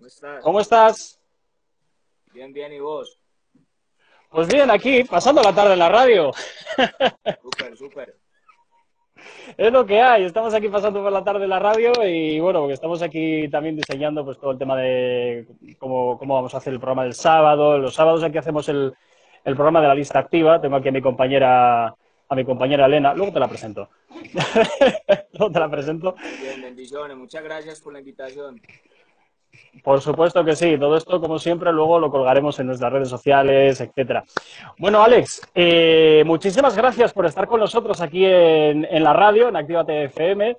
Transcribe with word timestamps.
¿Cómo 0.00 0.08
estás? 0.08 0.42
¿Cómo 0.42 0.60
estás? 0.60 1.20
Bien, 2.32 2.54
bien, 2.54 2.72
¿y 2.72 2.80
vos? 2.80 3.20
Pues 4.30 4.48
bien, 4.48 4.70
aquí, 4.70 5.04
pasando 5.04 5.42
la 5.42 5.54
tarde 5.54 5.74
en 5.74 5.78
la 5.78 5.90
radio. 5.90 6.30
Súper, 7.42 7.76
súper. 7.76 8.16
Es 9.58 9.70
lo 9.70 9.84
que 9.84 10.00
hay, 10.00 10.24
estamos 10.24 10.54
aquí 10.54 10.68
pasando 10.68 11.02
por 11.02 11.12
la 11.12 11.22
tarde 11.22 11.44
en 11.44 11.50
la 11.50 11.58
radio 11.58 11.92
y 12.02 12.40
bueno, 12.40 12.60
porque 12.60 12.72
estamos 12.72 13.02
aquí 13.02 13.46
también 13.50 13.76
diseñando 13.76 14.24
pues 14.24 14.38
todo 14.38 14.52
el 14.52 14.58
tema 14.58 14.74
de 14.78 15.46
cómo, 15.78 16.16
cómo 16.16 16.34
vamos 16.34 16.54
a 16.54 16.56
hacer 16.56 16.72
el 16.72 16.78
programa 16.78 17.02
del 17.02 17.12
sábado. 17.12 17.76
Los 17.76 17.94
sábados 17.94 18.22
aquí 18.22 18.38
hacemos 18.38 18.70
el, 18.70 18.94
el 19.44 19.54
programa 19.54 19.82
de 19.82 19.88
la 19.88 19.94
lista 19.94 20.18
activa. 20.18 20.62
Tengo 20.62 20.76
aquí 20.76 20.88
a 20.88 20.92
mi 20.92 21.02
compañera, 21.02 21.88
a 21.88 22.34
mi 22.34 22.44
compañera 22.46 22.86
Elena. 22.86 23.12
Luego 23.12 23.34
te 23.34 23.40
la 23.40 23.48
presento. 23.48 23.90
Luego 25.34 25.52
te 25.52 25.60
la 25.60 25.70
presento. 25.70 26.14
Bien, 26.40 26.62
bendiciones. 26.62 27.18
Muchas 27.18 27.44
gracias 27.44 27.82
por 27.82 27.92
la 27.92 27.98
invitación. 27.98 28.62
Por 29.82 30.00
supuesto 30.00 30.44
que 30.44 30.54
sí, 30.56 30.76
todo 30.78 30.96
esto 30.96 31.20
como 31.20 31.38
siempre 31.38 31.72
luego 31.72 31.98
lo 31.98 32.10
colgaremos 32.10 32.58
en 32.60 32.66
nuestras 32.66 32.92
redes 32.92 33.08
sociales, 33.08 33.80
etcétera. 33.80 34.24
Bueno, 34.78 35.02
Alex, 35.02 35.40
eh, 35.54 36.22
muchísimas 36.26 36.76
gracias 36.76 37.12
por 37.12 37.24
estar 37.26 37.46
con 37.46 37.60
nosotros 37.60 38.00
aquí 38.00 38.24
en, 38.26 38.86
la 39.02 39.12
radio, 39.12 39.48
en 39.48 39.56
Activa 39.56 39.84
TFM. 39.84 40.56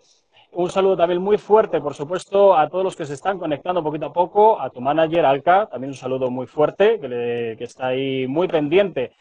Un 0.54 0.70
saludo 0.70 0.98
también 0.98 1.22
muy 1.22 1.38
fuerte, 1.38 1.80
por 1.80 1.94
supuesto, 1.94 2.58
a 2.58 2.68
todos 2.68 2.84
los 2.84 2.96
que 2.96 3.06
se 3.06 3.14
están 3.14 3.38
conectando 3.40 3.84
poquito 3.84 4.08
a 4.08 4.14
poco, 4.14 4.60
a 4.60 4.70
tu 4.70 4.82
manager, 4.82 5.26
Alca, 5.26 5.68
también 5.68 5.92
un 5.92 5.98
saludo 5.98 6.30
muy 6.30 6.46
fuerte, 6.48 7.00
que, 7.00 7.08
le- 7.08 7.58
que 7.58 7.64
está 7.64 7.88
ahí 7.88 8.28
muy 8.28 8.48
pendiente 8.50 9.14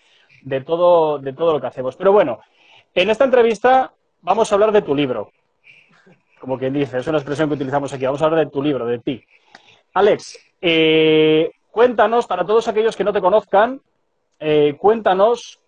de 0.42 0.60
todo, 0.62 1.18
de 1.18 1.32
todo 1.32 1.52
lo 1.52 1.60
que 1.60 1.66
hacemos. 1.68 1.94
Pero 1.96 2.10
bueno, 2.12 2.40
en 2.94 3.10
esta 3.10 3.24
entrevista 3.24 3.92
vamos 4.22 4.50
a 4.50 4.54
hablar 4.56 4.72
de 4.72 4.82
tu 4.82 4.94
libro, 4.94 5.30
como 6.40 6.58
quien 6.58 6.72
dice, 6.72 6.98
es 6.98 7.06
una 7.06 7.18
expresión 7.18 7.48
que 7.48 7.54
utilizamos 7.54 7.92
aquí, 7.92 8.06
vamos 8.06 8.22
a 8.22 8.24
hablar 8.24 8.44
de 8.46 8.50
tu 8.50 8.62
libro, 8.62 8.86
de 8.86 8.98
ti. 8.98 9.22
Alex, 9.94 10.38
eh, 10.60 11.50
cuéntanos, 11.70 12.26
para 12.26 12.44
todos 12.44 12.68
aquellos 12.68 12.96
que 12.96 13.04
no 13.04 13.12
te 13.12 13.20
conozcan, 13.20 13.80
eh, 14.38 14.76
cuéntanos 14.78 15.60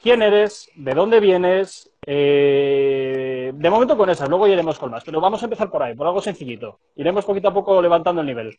quién 0.00 0.22
eres, 0.22 0.70
de 0.74 0.94
dónde 0.94 1.20
vienes. 1.20 1.86
eh, 2.06 3.52
de 3.54 3.70
momento 3.70 3.96
con 3.96 4.08
esas, 4.08 4.28
luego 4.28 4.48
iremos 4.48 4.78
con 4.78 4.90
más, 4.90 5.04
pero 5.04 5.20
vamos 5.20 5.42
a 5.42 5.46
empezar 5.46 5.70
por 5.70 5.82
ahí, 5.82 5.94
por 5.94 6.06
algo 6.06 6.20
sencillito. 6.22 6.80
Iremos 6.96 7.26
poquito 7.26 7.48
a 7.48 7.54
poco 7.54 7.80
levantando 7.80 8.22
el 8.22 8.26
nivel. 8.26 8.56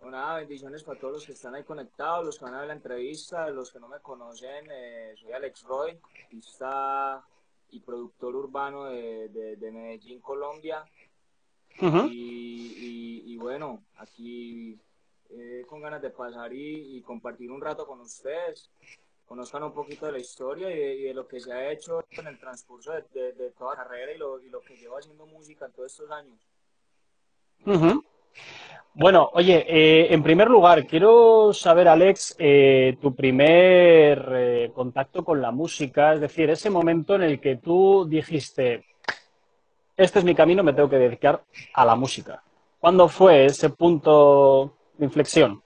Bueno, 0.00 0.34
bendiciones 0.36 0.84
para 0.84 1.00
todos 1.00 1.14
los 1.14 1.26
que 1.26 1.32
están 1.32 1.54
ahí 1.54 1.64
conectados, 1.64 2.26
los 2.26 2.38
que 2.38 2.44
van 2.44 2.54
a 2.54 2.58
ver 2.58 2.68
la 2.68 2.74
entrevista, 2.74 3.48
los 3.48 3.72
que 3.72 3.80
no 3.80 3.88
me 3.88 4.00
conocen. 4.00 4.66
eh, 4.70 5.14
soy 5.16 5.32
Alex 5.32 5.62
Roy, 5.64 5.98
artista 6.24 7.24
y 7.70 7.80
productor 7.80 8.36
urbano 8.36 8.84
de- 8.84 9.28
de 9.56 9.72
Medellín, 9.72 10.20
Colombia. 10.20 10.84
Y, 12.10 12.74
y- 13.26 13.32
y 13.32 13.36
bueno, 13.36 13.82
aquí 13.96 14.78
eh, 15.30 15.62
con 15.68 15.80
ganas 15.80 16.02
de 16.02 16.10
pasar 16.10 16.52
y, 16.52 16.96
y 16.96 17.00
compartir 17.02 17.50
un 17.50 17.60
rato 17.60 17.86
con 17.86 18.00
ustedes, 18.00 18.70
conozcan 19.26 19.62
un 19.62 19.72
poquito 19.72 20.06
de 20.06 20.12
la 20.12 20.18
historia 20.18 20.70
y 20.70 21.02
de, 21.02 21.14
lo 21.14 21.26
que 21.28 21.38
se 21.40 21.52
ha 21.52 21.70
hecho 21.70 22.04
en 22.18 22.26
el 22.26 22.38
transcurso 22.38 22.92
de, 22.92 23.04
de- 23.14 23.32
de 23.32 23.50
toda 23.52 23.76
la 23.76 23.84
carrera 23.84 24.12
y 24.12 24.18
lo, 24.18 24.42
y 24.42 24.48
lo 24.50 24.60
que 24.60 24.76
llevo 24.76 24.98
haciendo 24.98 25.24
música 25.26 25.66
en 25.66 25.72
todos 25.72 25.92
estos 25.92 26.10
años. 26.10 26.38
Bueno, 28.92 29.30
oye, 29.34 29.64
eh, 29.68 30.12
en 30.12 30.22
primer 30.22 30.48
lugar, 30.50 30.84
quiero 30.86 31.52
saber, 31.52 31.86
Alex, 31.88 32.34
eh, 32.38 32.96
tu 33.00 33.14
primer 33.14 34.28
eh, 34.34 34.70
contacto 34.74 35.24
con 35.24 35.40
la 35.40 35.52
música, 35.52 36.14
es 36.14 36.20
decir, 36.20 36.50
ese 36.50 36.70
momento 36.70 37.14
en 37.14 37.22
el 37.22 37.40
que 37.40 37.56
tú 37.56 38.04
dijiste, 38.08 38.84
este 40.02 40.18
es 40.18 40.24
mi 40.24 40.34
camino, 40.34 40.62
me 40.62 40.72
tengo 40.72 40.88
que 40.88 40.96
dedicar 40.96 41.44
a 41.74 41.84
la 41.84 41.94
música. 41.94 42.42
¿Cuándo 42.80 43.06
fue 43.08 43.44
ese 43.44 43.68
punto 43.68 44.74
de 44.96 45.04
inflexión? 45.04 45.62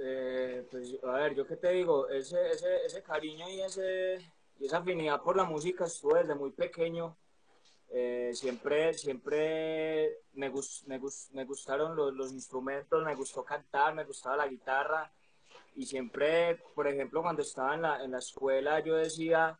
Eh, 0.00 0.66
pues 0.70 0.96
a 1.04 1.12
ver, 1.12 1.34
yo 1.36 1.46
qué 1.46 1.56
te 1.56 1.70
digo, 1.72 2.08
ese, 2.08 2.50
ese, 2.50 2.84
ese 2.84 3.02
cariño 3.02 3.48
y, 3.48 3.60
ese, 3.60 4.18
y 4.58 4.66
esa 4.66 4.78
afinidad 4.78 5.20
por 5.22 5.36
la 5.36 5.44
música 5.44 5.84
estuvo 5.84 6.14
desde 6.14 6.34
muy 6.34 6.50
pequeño. 6.50 7.16
Eh, 7.90 8.32
siempre, 8.34 8.92
siempre 8.94 10.18
me, 10.34 10.50
gus- 10.50 10.82
me, 10.86 10.98
gus- 10.98 11.30
me 11.32 11.44
gustaron 11.44 11.94
los, 11.94 12.12
los 12.12 12.32
instrumentos, 12.32 13.04
me 13.04 13.14
gustó 13.14 13.44
cantar, 13.44 13.94
me 13.94 14.04
gustaba 14.04 14.36
la 14.36 14.48
guitarra. 14.48 15.12
Y 15.76 15.86
siempre, 15.86 16.56
por 16.74 16.88
ejemplo, 16.88 17.22
cuando 17.22 17.42
estaba 17.42 17.74
en 17.76 17.82
la, 17.82 18.02
en 18.04 18.10
la 18.10 18.18
escuela, 18.18 18.80
yo 18.80 18.96
decía, 18.96 19.56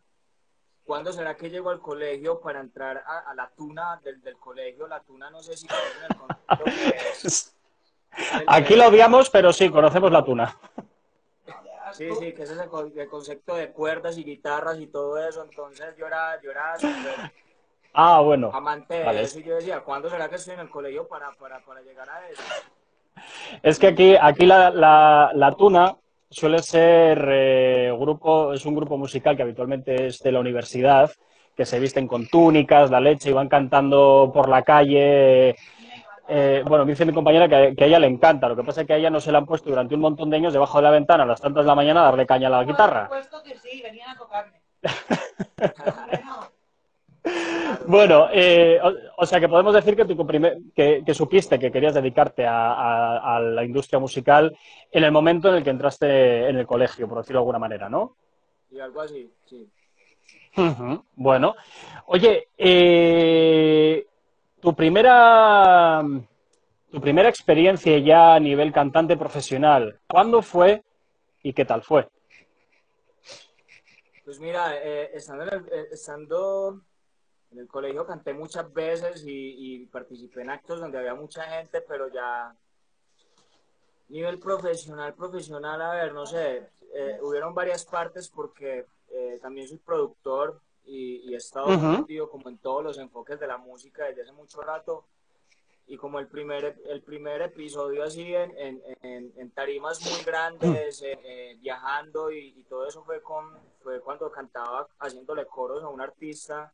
¿cuándo 0.88 1.12
será 1.12 1.36
que 1.36 1.50
llego 1.50 1.68
al 1.68 1.80
colegio 1.80 2.40
para 2.40 2.60
entrar 2.60 3.04
a, 3.06 3.18
a 3.30 3.34
la 3.34 3.50
tuna 3.50 4.00
del, 4.02 4.22
del 4.22 4.38
colegio? 4.38 4.86
La 4.88 5.00
tuna, 5.00 5.30
no 5.30 5.42
sé 5.42 5.54
si 5.54 5.66
el 6.08 6.16
concepto 6.16 6.64
que 6.64 6.96
es. 7.24 7.54
Aquí 8.46 8.74
lo 8.74 8.88
odiamos, 8.88 9.28
pero 9.28 9.52
sí, 9.52 9.68
conocemos 9.70 10.10
la 10.10 10.24
tuna. 10.24 10.56
Sí, 11.92 12.08
sí, 12.14 12.32
que 12.32 12.42
ese 12.44 12.54
es 12.54 12.58
el, 12.60 12.68
co- 12.68 12.90
el 12.94 13.08
concepto 13.08 13.54
de 13.54 13.70
cuerdas 13.70 14.16
y 14.16 14.24
guitarras 14.24 14.78
y 14.80 14.86
todo 14.86 15.18
eso. 15.18 15.44
Entonces 15.44 15.94
yo 15.98 16.06
era, 16.06 16.40
yo 16.40 16.50
era 16.50 16.74
Ah, 17.92 18.20
bueno. 18.20 18.50
amante 18.54 18.94
de 18.94 19.04
Vale. 19.04 19.22
eso 19.22 19.38
y 19.40 19.42
yo 19.44 19.56
decía, 19.56 19.80
¿cuándo 19.80 20.08
será 20.08 20.28
que 20.28 20.36
estoy 20.36 20.54
en 20.54 20.60
el 20.60 20.70
colegio 20.70 21.06
para, 21.06 21.32
para, 21.32 21.60
para 21.60 21.82
llegar 21.82 22.08
a 22.08 22.28
eso? 22.28 22.42
Es 23.62 23.78
que 23.78 23.88
aquí, 23.88 24.16
aquí 24.20 24.46
la, 24.46 24.70
la- 24.70 25.30
la 25.34 25.52
tuna 25.52 25.96
suele 26.30 26.62
ser 26.62 27.26
eh, 27.30 27.92
grupo, 27.98 28.52
es 28.52 28.64
un 28.66 28.74
grupo 28.74 28.96
musical 28.96 29.36
que 29.36 29.42
habitualmente 29.42 30.06
es 30.06 30.20
de 30.20 30.32
la 30.32 30.40
universidad, 30.40 31.10
que 31.56 31.64
se 31.64 31.80
visten 31.80 32.06
con 32.06 32.28
túnicas, 32.28 32.90
la 32.90 33.00
leche 33.00 33.30
y 33.30 33.32
van 33.32 33.48
cantando 33.48 34.30
por 34.32 34.48
la 34.48 34.62
calle. 34.62 35.56
Eh, 36.28 36.62
bueno, 36.66 36.84
dice 36.84 37.06
mi 37.06 37.12
compañera 37.12 37.48
que, 37.48 37.74
que 37.74 37.84
a 37.84 37.86
ella 37.86 37.98
le 37.98 38.06
encanta, 38.06 38.48
lo 38.48 38.56
que 38.56 38.62
pasa 38.62 38.82
es 38.82 38.86
que 38.86 38.92
a 38.92 38.96
ella 38.96 39.10
no 39.10 39.18
se 39.18 39.32
la 39.32 39.38
han 39.38 39.46
puesto 39.46 39.70
durante 39.70 39.94
un 39.94 40.02
montón 40.02 40.28
de 40.28 40.36
años 40.36 40.52
debajo 40.52 40.78
de 40.78 40.84
la 40.84 40.90
ventana 40.90 41.24
a 41.24 41.26
las 41.26 41.40
tantas 41.40 41.64
de 41.64 41.68
la 41.68 41.74
mañana 41.74 42.00
a 42.00 42.04
darle 42.04 42.26
caña 42.26 42.48
a 42.48 42.50
la 42.50 42.64
guitarra. 42.64 43.08
Por 43.08 43.22
supuesto 43.22 43.42
que 43.42 43.58
sí, 43.58 43.82
venían 43.82 44.10
a 44.10 44.18
tocarme. 44.18 44.60
Bueno, 47.86 48.28
eh, 48.32 48.78
o, 48.82 49.22
o 49.22 49.26
sea 49.26 49.40
que 49.40 49.48
podemos 49.48 49.74
decir 49.74 49.94
que, 49.96 50.04
tu 50.04 50.26
primer- 50.26 50.58
que, 50.74 51.02
que 51.04 51.14
supiste 51.14 51.58
que 51.58 51.70
querías 51.70 51.94
dedicarte 51.94 52.46
a, 52.46 52.72
a- 52.72 53.36
a 53.36 53.40
la 53.40 53.64
industria 53.64 53.98
musical 53.98 54.56
en 54.90 55.04
el 55.04 55.12
momento 55.12 55.48
en 55.48 55.56
el 55.56 55.64
que 55.64 55.70
entraste 55.70 56.48
en 56.48 56.56
el 56.56 56.66
colegio, 56.66 57.08
por 57.08 57.18
decirlo 57.18 57.38
de 57.40 57.42
alguna 57.42 57.58
manera, 57.58 57.88
¿no? 57.88 58.16
Y 58.70 58.80
algo 58.80 59.00
así, 59.00 59.30
sí. 59.46 59.66
Bueno, 61.14 61.54
oye, 62.06 62.48
eh, 62.58 64.04
tu 64.60 64.74
primera, 64.74 66.02
tu 66.90 67.00
primera 67.00 67.28
experiencia 67.28 67.96
ya 67.98 68.34
a 68.34 68.40
nivel 68.40 68.72
cantante 68.72 69.16
profesional, 69.16 70.00
¿cuándo 70.08 70.42
fue 70.42 70.82
y 71.42 71.52
qué 71.52 71.64
tal 71.64 71.82
fue? 71.82 72.08
Pues 74.24 74.40
mira, 74.40 74.76
eh, 74.82 75.10
estando, 75.14 75.44
en 75.44 75.48
el, 75.54 75.60
eh, 75.72 75.86
estando 75.92 76.80
en 77.50 77.58
el 77.58 77.66
colegio 77.66 78.06
canté 78.06 78.34
muchas 78.34 78.72
veces 78.72 79.24
y, 79.24 79.82
y 79.82 79.86
participé 79.86 80.42
en 80.42 80.50
actos 80.50 80.80
donde 80.80 80.98
había 80.98 81.14
mucha 81.14 81.42
gente, 81.44 81.80
pero 81.80 82.08
ya 82.08 82.54
nivel 84.08 84.38
profesional, 84.38 85.14
profesional, 85.14 85.80
a 85.82 85.92
ver, 85.94 86.12
no 86.12 86.26
sé, 86.26 86.70
eh, 86.94 87.18
hubieron 87.22 87.54
varias 87.54 87.84
partes 87.84 88.28
porque 88.28 88.86
eh, 89.10 89.38
también 89.40 89.68
soy 89.68 89.78
productor 89.78 90.60
y, 90.84 91.16
y 91.28 91.34
he 91.34 91.36
estado 91.36 91.68
metido 91.98 92.30
como 92.30 92.48
en 92.48 92.58
todos 92.58 92.82
los 92.82 92.98
enfoques 92.98 93.38
de 93.38 93.46
la 93.46 93.58
música 93.58 94.06
desde 94.06 94.22
hace 94.22 94.32
mucho 94.32 94.60
rato 94.62 95.04
y 95.86 95.96
como 95.96 96.18
el 96.18 96.26
primer, 96.28 96.78
el 96.86 97.02
primer 97.02 97.40
episodio 97.40 98.04
así 98.04 98.34
en, 98.34 98.56
en, 98.58 98.82
en, 99.02 99.32
en 99.36 99.50
tarimas 99.52 100.00
muy 100.02 100.22
grandes, 100.22 101.02
eh, 101.02 101.18
eh, 101.24 101.56
viajando 101.60 102.30
y, 102.30 102.48
y 102.58 102.62
todo 102.64 102.86
eso 102.86 103.02
fue, 103.04 103.22
con, 103.22 103.56
fue 103.82 104.00
cuando 104.00 104.30
cantaba 104.30 104.86
haciéndole 104.98 105.46
coros 105.46 105.82
a 105.82 105.88
un 105.88 106.00
artista 106.02 106.72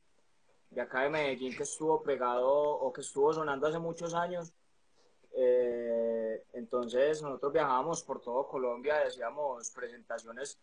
de 0.71 0.81
acá 0.81 1.03
de 1.03 1.11
Medellín 1.11 1.57
que 1.57 1.63
estuvo 1.63 2.03
pegado 2.03 2.51
o 2.51 2.93
que 2.93 3.01
estuvo 3.01 3.33
sonando 3.33 3.67
hace 3.67 3.79
muchos 3.79 4.15
años. 4.15 4.53
Eh, 5.37 6.45
entonces 6.53 7.23
nosotros 7.23 7.53
viajábamos 7.53 8.03
por 8.03 8.21
todo 8.21 8.47
Colombia, 8.47 9.01
decíamos 9.05 9.71
presentaciones 9.71 10.59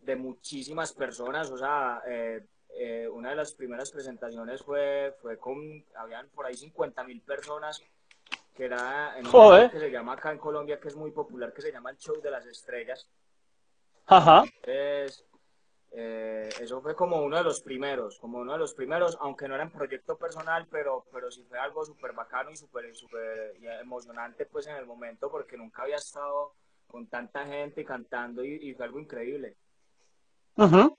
de 0.00 0.16
muchísimas 0.16 0.92
personas, 0.92 1.50
o 1.50 1.58
sea, 1.58 2.02
eh, 2.06 2.44
eh, 2.70 3.08
una 3.08 3.30
de 3.30 3.36
las 3.36 3.52
primeras 3.52 3.90
presentaciones 3.90 4.62
fue, 4.62 5.14
fue 5.20 5.38
con, 5.38 5.84
habían 5.96 6.28
por 6.28 6.46
ahí 6.46 6.54
50 6.54 7.04
mil 7.04 7.20
personas, 7.22 7.82
que 8.54 8.64
era 8.64 9.18
en 9.18 9.26
un 9.26 9.70
que 9.70 9.78
se 9.78 9.90
llama 9.90 10.14
acá 10.14 10.32
en 10.32 10.38
Colombia, 10.38 10.78
que 10.80 10.88
es 10.88 10.96
muy 10.96 11.10
popular, 11.10 11.52
que 11.52 11.62
se 11.62 11.72
llama 11.72 11.90
el 11.90 11.98
Show 11.98 12.20
de 12.20 12.30
las 12.30 12.46
Estrellas. 12.46 13.08
Ajá. 14.06 14.44
Entonces, 14.44 15.24
eh, 15.92 16.48
eso 16.60 16.80
fue 16.80 16.94
como 16.94 17.22
uno 17.22 17.36
de 17.36 17.42
los 17.42 17.60
primeros, 17.60 18.18
como 18.20 18.38
uno 18.38 18.52
de 18.52 18.58
los 18.58 18.74
primeros, 18.74 19.18
aunque 19.20 19.48
no 19.48 19.54
era 19.56 19.64
en 19.64 19.72
proyecto 19.72 20.16
personal, 20.16 20.66
pero, 20.70 21.04
pero 21.12 21.30
sí 21.30 21.44
fue 21.48 21.58
algo 21.58 21.84
súper 21.84 22.12
bacano 22.12 22.50
y 22.50 22.56
súper 22.56 22.92
y 23.60 23.66
emocionante 23.66 24.46
pues 24.46 24.68
en 24.68 24.76
el 24.76 24.86
momento, 24.86 25.30
porque 25.30 25.56
nunca 25.56 25.82
había 25.82 25.96
estado 25.96 26.54
con 26.86 27.08
tanta 27.08 27.44
gente 27.46 27.84
cantando 27.84 28.44
y, 28.44 28.72
fue 28.74 28.84
algo 28.84 29.00
increíble. 29.00 29.56
Ujú. 30.56 30.96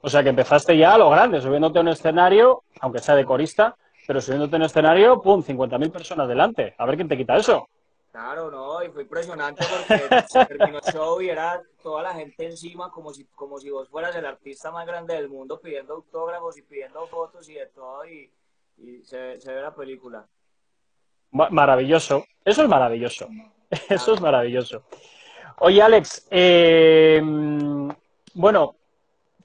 O 0.00 0.08
sea 0.08 0.22
que 0.22 0.30
empezaste 0.30 0.76
ya 0.76 0.94
a 0.94 0.98
lo 0.98 1.10
grande, 1.10 1.40
subiéndote 1.40 1.78
a 1.78 1.82
un 1.82 1.88
escenario, 1.88 2.64
aunque 2.80 3.00
sea 3.00 3.14
de 3.14 3.24
corista, 3.24 3.76
pero 4.06 4.20
subiéndote 4.20 4.56
en 4.56 4.62
escenario, 4.62 5.20
pum, 5.20 5.42
50.000 5.42 5.90
personas 5.90 6.28
delante. 6.28 6.74
A 6.78 6.86
ver 6.86 6.96
quién 6.96 7.08
te 7.08 7.16
quita 7.16 7.36
eso. 7.36 7.68
Claro, 8.14 8.48
no, 8.48 8.80
y 8.80 8.90
fue 8.90 9.02
impresionante 9.02 9.64
porque 9.68 10.24
se 10.28 10.46
terminó 10.46 10.78
el 10.78 10.92
show 10.92 11.20
y 11.20 11.30
era 11.30 11.60
toda 11.82 12.00
la 12.00 12.14
gente 12.14 12.46
encima 12.46 12.88
como 12.88 13.12
si, 13.12 13.24
como 13.34 13.58
si 13.58 13.70
vos 13.70 13.88
fueras 13.88 14.14
el 14.14 14.24
artista 14.24 14.70
más 14.70 14.86
grande 14.86 15.14
del 15.14 15.28
mundo 15.28 15.58
pidiendo 15.60 15.94
autógrafos 15.94 16.56
y 16.56 16.62
pidiendo 16.62 17.08
fotos 17.08 17.48
y 17.48 17.54
de 17.54 17.66
todo 17.66 18.06
y, 18.06 18.30
y 18.78 19.02
se, 19.02 19.40
se 19.40 19.52
ve 19.52 19.60
la 19.60 19.74
película. 19.74 20.24
Maravilloso, 21.32 22.24
eso 22.44 22.62
es 22.62 22.68
maravilloso, 22.68 23.26
eso 23.90 24.14
es 24.14 24.20
maravilloso. 24.20 24.84
Oye, 25.58 25.82
Alex, 25.82 26.28
eh, 26.30 27.20
bueno, 28.34 28.76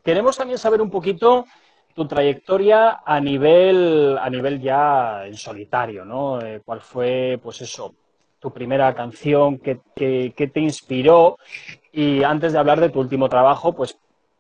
queremos 0.04 0.38
también 0.38 0.60
saber 0.60 0.80
un 0.80 0.92
poquito 0.92 1.48
tu 1.96 2.08
trayectoria 2.08 3.02
a 3.04 3.20
nivel, 3.20 4.16
a 4.20 4.30
nivel 4.30 4.62
ya 4.62 5.26
en 5.26 5.36
solitario, 5.36 6.06
¿no? 6.06 6.40
Eh, 6.40 6.62
¿Cuál 6.64 6.82
fue, 6.82 7.40
pues 7.42 7.62
eso, 7.62 7.96
tu 8.40 8.52
primera 8.52 8.94
canción, 8.96 9.60
qué, 9.60 9.80
te 9.96 10.60
inspiró. 10.60 11.38
Y 11.92 12.24
antes 12.24 12.54
de 12.54 12.60
hablar 12.60 12.80
de 12.80 12.90
tu 12.90 13.00
último 13.00 13.30
trabajo, 13.30 13.74
pues 13.74 13.98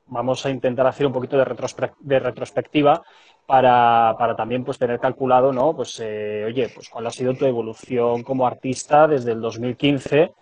vamos 0.07 0.45
a 0.45 0.49
intentar 0.49 0.87
hacer 0.87 1.05
un 1.05 1.13
poquito 1.13 1.37
de, 1.37 2.19
retrospectiva 2.19 3.03
para, 3.45 4.35
también 4.37 4.63
pues 4.63 4.77
tener 4.77 4.99
calculado, 4.99 5.51
¿no? 5.51 5.75
Pues, 5.75 5.99
eh, 5.99 6.43
oye, 6.45 6.69
pues 6.73 6.89
cuál 6.89 7.07
ha 7.07 7.11
sido 7.11 7.33
tu 7.33 7.45
evolución 7.45 8.23
como 8.23 8.45
artista 8.45 9.07
desde 9.07 9.31
el 9.31 9.41
2015 9.41 10.33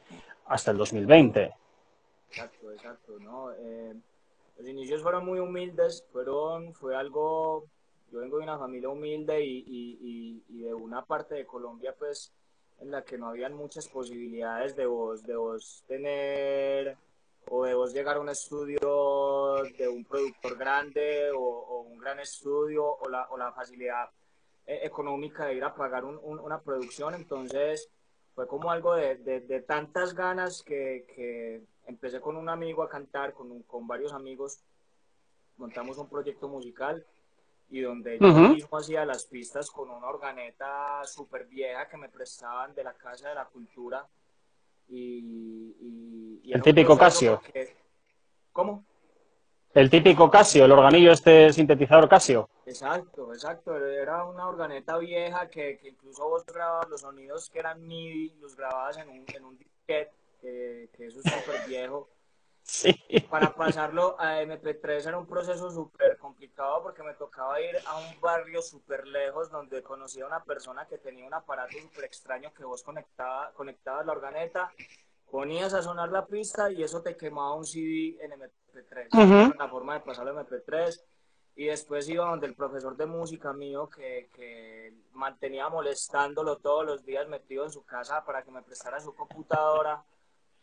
hasta 0.47 0.71
el 0.71 0.77
2020. 0.77 1.53
Exacto, 2.29 2.71
exacto, 2.71 3.19
¿no? 3.19 3.51
Eh, 3.53 3.93
los 4.57 4.67
inicios 4.67 5.01
fueron 5.01 5.25
muy 5.25 5.39
humildes, 5.39 6.05
fueron, 6.11 6.73
fue 6.73 6.95
algo, 6.95 7.65
yo 8.11 8.19
vengo 8.19 8.37
de 8.37 8.43
una 8.43 8.57
familia 8.57 8.89
humilde 8.89 9.43
y, 9.43 10.43
y 10.49 10.59
de 10.59 10.73
una 10.73 11.05
parte 11.05 11.35
de 11.35 11.45
Colombia, 11.45 11.95
pues, 11.97 12.33
en 12.79 12.91
la 12.91 13.03
que 13.03 13.17
no 13.17 13.27
habían 13.27 13.53
muchas 13.53 13.87
posibilidades 13.87 14.75
de 14.75 14.85
vos, 14.85 15.23
de 15.23 15.35
vos 15.35 15.83
tener 15.87 16.97
o 17.49 17.63
de 17.65 17.73
vos 17.73 17.93
llegar 17.93 18.17
a 18.17 18.19
un 18.19 18.29
estudio 18.29 19.63
de 19.77 19.87
un 19.87 20.03
productor 20.05 20.57
grande 20.57 21.31
o, 21.31 21.81
un 21.81 21.97
gran 21.97 22.19
estudio 22.19 22.85
o 22.85 23.09
la, 23.09 23.27
o 23.29 23.37
la 23.37 23.51
facilidad 23.53 24.09
eh, 24.65 24.81
económica 24.83 25.45
de 25.45 25.55
ir 25.55 25.63
a 25.63 25.73
pagar 25.73 26.03
una 26.05 26.59
producción. 26.61 27.15
Entonces 27.15 27.89
fue 28.35 28.47
como 28.47 28.69
algo 28.69 28.95
de, 28.95 29.15
de, 29.15 29.61
tantas 29.61 30.13
ganas 30.13 30.61
que, 30.61 31.05
que, 31.15 31.63
empecé 31.87 32.19
con 32.19 32.35
un 32.35 32.49
amigo 32.49 32.83
a 32.83 32.89
cantar, 32.89 33.33
con, 33.33 33.63
con 33.63 33.87
varios 33.87 34.11
amigos, 34.11 34.59
montamos 35.55 35.97
un 35.97 36.09
proyecto 36.09 36.49
musical 36.49 37.05
y 37.69 37.81
donde 37.81 38.17
yo 38.19 38.27
mismo 38.27 38.77
hacía 38.77 39.05
las 39.05 39.25
pistas 39.25 39.69
con 39.69 39.89
una 39.89 40.07
organeta 40.07 41.01
súper 41.05 41.45
vieja 41.47 41.87
que 41.87 41.97
me 41.97 42.09
prestaban 42.09 42.73
de 42.73 42.83
la 42.83 42.93
Casa 42.93 43.29
de 43.29 43.35
la 43.35 43.45
Cultura. 43.45 44.07
Y, 44.89 46.49
el 46.49 46.61
típico 46.61 46.97
Casio. 46.97 47.41
¿Cómo? 48.53 48.85
El 49.73 49.89
típico 49.89 50.31
Casio, 50.31 50.65
el 50.65 50.71
organillo 50.71 51.11
este 51.11 51.51
sintetizador 51.51 52.07
Casio. 52.07 52.49
Exacto, 52.65 53.33
exacto. 53.33 53.77
Era 53.77 54.23
una 54.25 54.47
organeta 54.47 54.97
vieja 54.97 55.49
que, 55.49 55.79
incluso 55.83 56.27
vos 56.27 56.45
grababas 56.45 56.89
los 56.89 57.01
sonidos 57.01 57.49
que 57.49 57.59
eran 57.59 57.85
MIDI, 57.85 58.37
los 58.39 58.55
grababas 58.55 58.97
en 58.97 59.09
un, 59.09 59.25
en 59.27 59.45
un 59.45 59.57
disquete, 59.57 60.11
que, 60.39 60.89
que 60.95 61.07
eso 61.07 61.19
es 61.19 61.31
súper 61.31 61.67
viejo. 61.67 62.09
Para 63.29 63.53
pasarlo 63.53 64.15
a 64.19 64.41
MP3 64.41 65.07
era 65.07 65.17
un 65.17 65.27
proceso 65.27 65.69
súper 65.71 66.16
complicado 66.27 66.83
porque 66.83 67.03
me 67.03 67.13
tocaba 67.13 67.61
ir 67.61 67.75
a 67.85 67.97
un 67.97 68.19
barrio 68.19 68.61
súper 68.61 69.07
lejos 69.07 69.49
donde 69.49 69.81
conocía 69.81 70.25
a 70.25 70.27
una 70.27 70.43
persona 70.43 70.85
que 70.85 70.97
tenía 70.97 71.25
un 71.25 71.33
aparato 71.33 71.77
súper 71.79 72.03
extraño 72.03 72.53
que 72.53 72.65
vos 72.65 72.83
conectaba, 72.83 73.53
conectabas 73.53 74.05
la 74.05 74.11
organeta, 74.11 74.69
ponías 75.31 75.73
a 75.73 75.81
sonar 75.81 76.09
la 76.09 76.25
pista 76.25 76.69
y 76.69 76.83
eso 76.83 77.01
te 77.01 77.15
quemaba 77.15 77.53
un 77.53 77.65
CD 77.65 78.17
en 78.19 78.31
MP3. 78.31 79.55
La 79.57 79.69
forma 79.69 79.93
de 79.93 79.99
pasarlo 80.01 80.37
a 80.37 80.45
MP3. 80.45 81.01
Y 81.55 81.67
después 81.67 82.07
iba 82.09 82.29
donde 82.29 82.45
el 82.45 82.55
profesor 82.55 82.95
de 82.97 83.05
música 83.05 83.51
mío 83.53 83.89
que, 83.89 84.29
que 84.35 84.93
mantenía 85.13 85.69
molestándolo 85.69 86.57
todos 86.57 86.85
los 86.85 87.03
días 87.05 87.27
metido 87.29 87.63
en 87.63 87.71
su 87.71 87.83
casa 87.83 88.23
para 88.25 88.43
que 88.43 88.51
me 88.51 88.61
prestara 88.61 88.99
su 88.99 89.15
computadora 89.15 90.03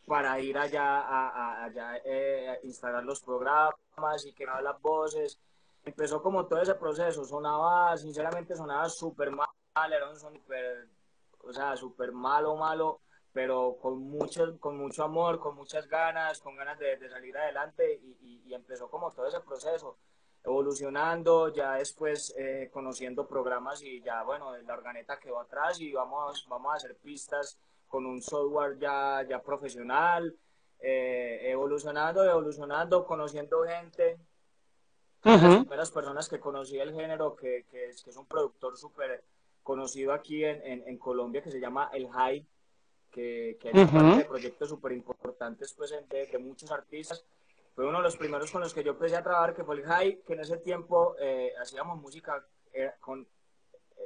para 0.05 0.39
ir 0.39 0.57
allá 0.57 1.01
a, 1.05 1.69
eh, 2.05 2.59
instalar 2.63 3.03
los 3.03 3.21
programas 3.21 4.25
y 4.25 4.33
que 4.33 4.45
las 4.45 4.81
voces. 4.81 5.39
Empezó 5.85 6.21
como 6.21 6.47
todo 6.47 6.61
ese 6.61 6.75
proceso, 6.75 7.23
sonaba, 7.23 7.95
sinceramente 7.95 8.55
sonaba 8.55 8.89
súper 8.89 9.31
mal, 9.31 9.47
era 9.93 10.09
un 10.09 10.19
súper, 10.19 10.87
o 11.41 11.53
sea, 11.53 11.77
súper 11.77 12.11
malo, 12.11 12.55
malo, 12.55 13.01
pero 13.31 13.77
con 13.79 13.99
mucho, 13.99 14.59
con 14.59 14.77
mucho 14.77 15.03
amor, 15.03 15.39
con 15.39 15.55
muchas 15.55 15.87
ganas, 15.87 16.39
con 16.39 16.55
ganas 16.55 16.79
de, 16.79 16.97
salir 17.07 17.37
adelante 17.37 17.99
y, 18.01 18.41
y, 18.47 18.53
empezó 18.53 18.89
como 18.89 19.11
todo 19.11 19.27
ese 19.27 19.41
proceso, 19.41 19.97
evolucionando, 20.43 21.49
ya 21.53 21.73
después 21.73 22.33
eh, 22.37 22.69
conociendo 22.71 23.27
programas 23.27 23.83
y 23.83 24.01
ya, 24.01 24.23
bueno, 24.23 24.57
la 24.57 24.73
organeta 24.73 25.19
quedó 25.19 25.39
atrás 25.39 25.79
y 25.79 25.91
vamos, 25.91 26.47
vamos 26.49 26.73
a 26.73 26.75
hacer 26.77 26.95
pistas 26.97 27.59
con 27.87 28.05
un 28.05 28.21
software 28.21 28.77
ya, 28.79 29.23
ya 29.27 29.41
profesional, 29.41 30.35
eh, 30.79 31.41
evolucionando, 31.43 32.23
evolucionando, 32.23 33.05
conociendo 33.05 33.63
gente. 33.63 34.17
Las 35.25 35.41
primeras 35.41 35.91
personas 35.91 36.29
que 36.29 36.39
conocí 36.39 36.77
el 36.79 36.93
género, 36.93 37.35
que, 37.35 37.65
que, 37.71 37.89
es, 37.89 38.03
que 38.03 38.11
es, 38.11 38.17
un 38.17 38.25
productor 38.25 38.77
súper 38.77 39.23
conocido 39.63 40.13
aquí 40.13 40.45
en, 40.45 40.87
en, 40.87 40.97
Colombia, 40.97 41.41
que 41.41 41.49
se 41.49 41.59
llama 41.59 41.89
El 41.91 42.07
High, 42.09 42.45
que, 43.09 43.57
que 43.59 43.69
es 43.69 43.91
parte 43.91 44.17
de 44.17 44.25
proyectos 44.25 44.69
súper 44.69 44.91
importantes 44.91 45.73
pues, 45.73 45.91
de, 46.09 46.27
de, 46.27 46.37
muchos 46.37 46.71
artistas. 46.71 47.25
Fue 47.73 47.87
uno 47.87 47.97
de 47.97 48.03
los 48.03 48.15
primeros 48.15 48.51
con 48.51 48.61
los 48.61 48.73
que 48.73 48.83
yo 48.83 48.91
empecé 48.91 49.15
a 49.15 49.23
trabajar, 49.23 49.55
que 49.55 49.63
fue 49.63 49.75
El 49.75 49.83
High, 49.83 50.21
que 50.25 50.33
en 50.33 50.41
ese 50.41 50.57
tiempo 50.57 51.15
eh, 51.19 51.51
hacíamos 51.59 51.99
música 51.99 52.45
eh, 52.73 52.91
con 52.99 53.27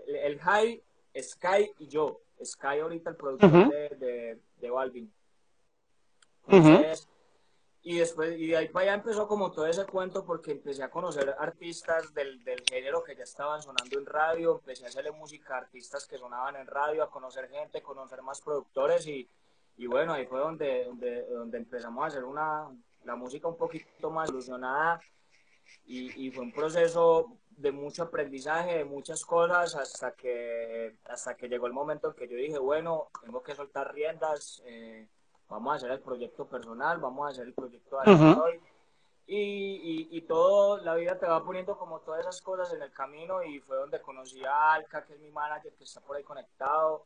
el, 0.07 0.15
el 0.15 0.39
High, 0.39 0.81
Sky 1.21 1.71
y 1.79 1.87
yo. 1.87 2.21
Sky 2.43 2.79
ahorita 2.79 3.09
el 3.09 3.15
productor 3.15 3.69
de, 3.69 4.39
de, 4.57 4.69
Balvin. 4.69 5.11
Y 7.89 7.97
después, 7.97 8.39
y 8.39 8.45
de 8.45 8.55
ahí 8.55 8.67
para 8.67 8.83
allá 8.83 8.93
empezó 9.01 9.27
como 9.27 9.51
todo 9.51 9.65
ese 9.65 9.83
cuento 9.87 10.23
porque 10.23 10.51
empecé 10.51 10.83
a 10.83 10.91
conocer 10.91 11.35
artistas 11.39 12.13
del, 12.13 12.43
del, 12.43 12.61
género 12.69 13.03
que 13.03 13.15
ya 13.15 13.23
estaban 13.23 13.63
sonando 13.63 13.97
en 13.97 14.05
radio, 14.05 14.59
empecé 14.59 14.85
a 14.85 14.89
hacerle 14.89 15.09
música 15.09 15.55
a 15.55 15.57
artistas 15.57 16.05
que 16.05 16.19
sonaban 16.19 16.55
en 16.57 16.67
radio, 16.67 17.01
a 17.01 17.09
conocer 17.09 17.49
gente, 17.49 17.81
conocer 17.81 18.21
más 18.21 18.41
productores 18.41 19.07
y, 19.07 19.27
y 19.75 19.87
bueno, 19.87 20.13
ahí 20.13 20.27
fue 20.27 20.39
donde, 20.39 20.83
donde, 20.85 21.25
donde 21.29 21.57
empezamos 21.57 22.03
a 22.03 22.07
hacer 22.09 22.25
una, 22.25 22.69
la 23.05 23.15
música 23.15 23.47
un 23.47 23.57
poquito 23.57 24.11
más 24.11 24.29
ilusionada 24.29 25.01
y, 25.87 26.27
y 26.27 26.29
fue 26.29 26.43
un 26.43 26.51
proceso 26.51 27.39
de 27.49 27.71
mucho 27.71 28.03
aprendizaje, 28.03 28.77
de 28.77 28.85
muchas 28.85 29.25
cosas, 29.25 29.73
hasta 29.73 30.11
que, 30.11 30.95
hasta 31.05 31.35
que 31.35 31.49
llegó 31.49 31.65
el 31.65 31.73
momento 31.73 32.09
en 32.09 32.13
que 32.13 32.27
yo 32.27 32.37
dije, 32.37 32.59
bueno, 32.59 33.07
tengo 33.19 33.41
que 33.41 33.55
soltar 33.55 33.91
riendas, 33.95 34.61
eh, 34.67 35.07
vamos 35.49 35.73
a 35.73 35.75
hacer 35.75 35.91
el 35.91 35.99
proyecto 35.99 36.45
personal, 36.45 36.99
vamos 36.99 37.27
a 37.27 37.31
hacer 37.31 37.47
el 37.47 37.53
proyecto 37.53 37.99
de 38.05 38.59
y, 39.27 39.37
y, 39.37 40.17
y, 40.17 40.21
todo, 40.21 40.79
la 40.79 40.95
vida 40.95 41.19
te 41.19 41.27
va 41.27 41.43
poniendo 41.43 41.77
como 41.77 41.99
todas 41.99 42.21
esas 42.21 42.41
cosas 42.41 42.73
en 42.73 42.81
el 42.81 42.91
camino 42.91 43.43
y 43.43 43.59
fue 43.59 43.77
donde 43.77 44.01
conocí 44.01 44.43
a 44.43 44.73
Alca, 44.73 45.05
que 45.05 45.13
es 45.13 45.19
mi 45.19 45.29
manager, 45.29 45.71
que 45.75 45.83
está 45.83 46.01
por 46.01 46.17
ahí 46.17 46.23
conectado, 46.23 47.05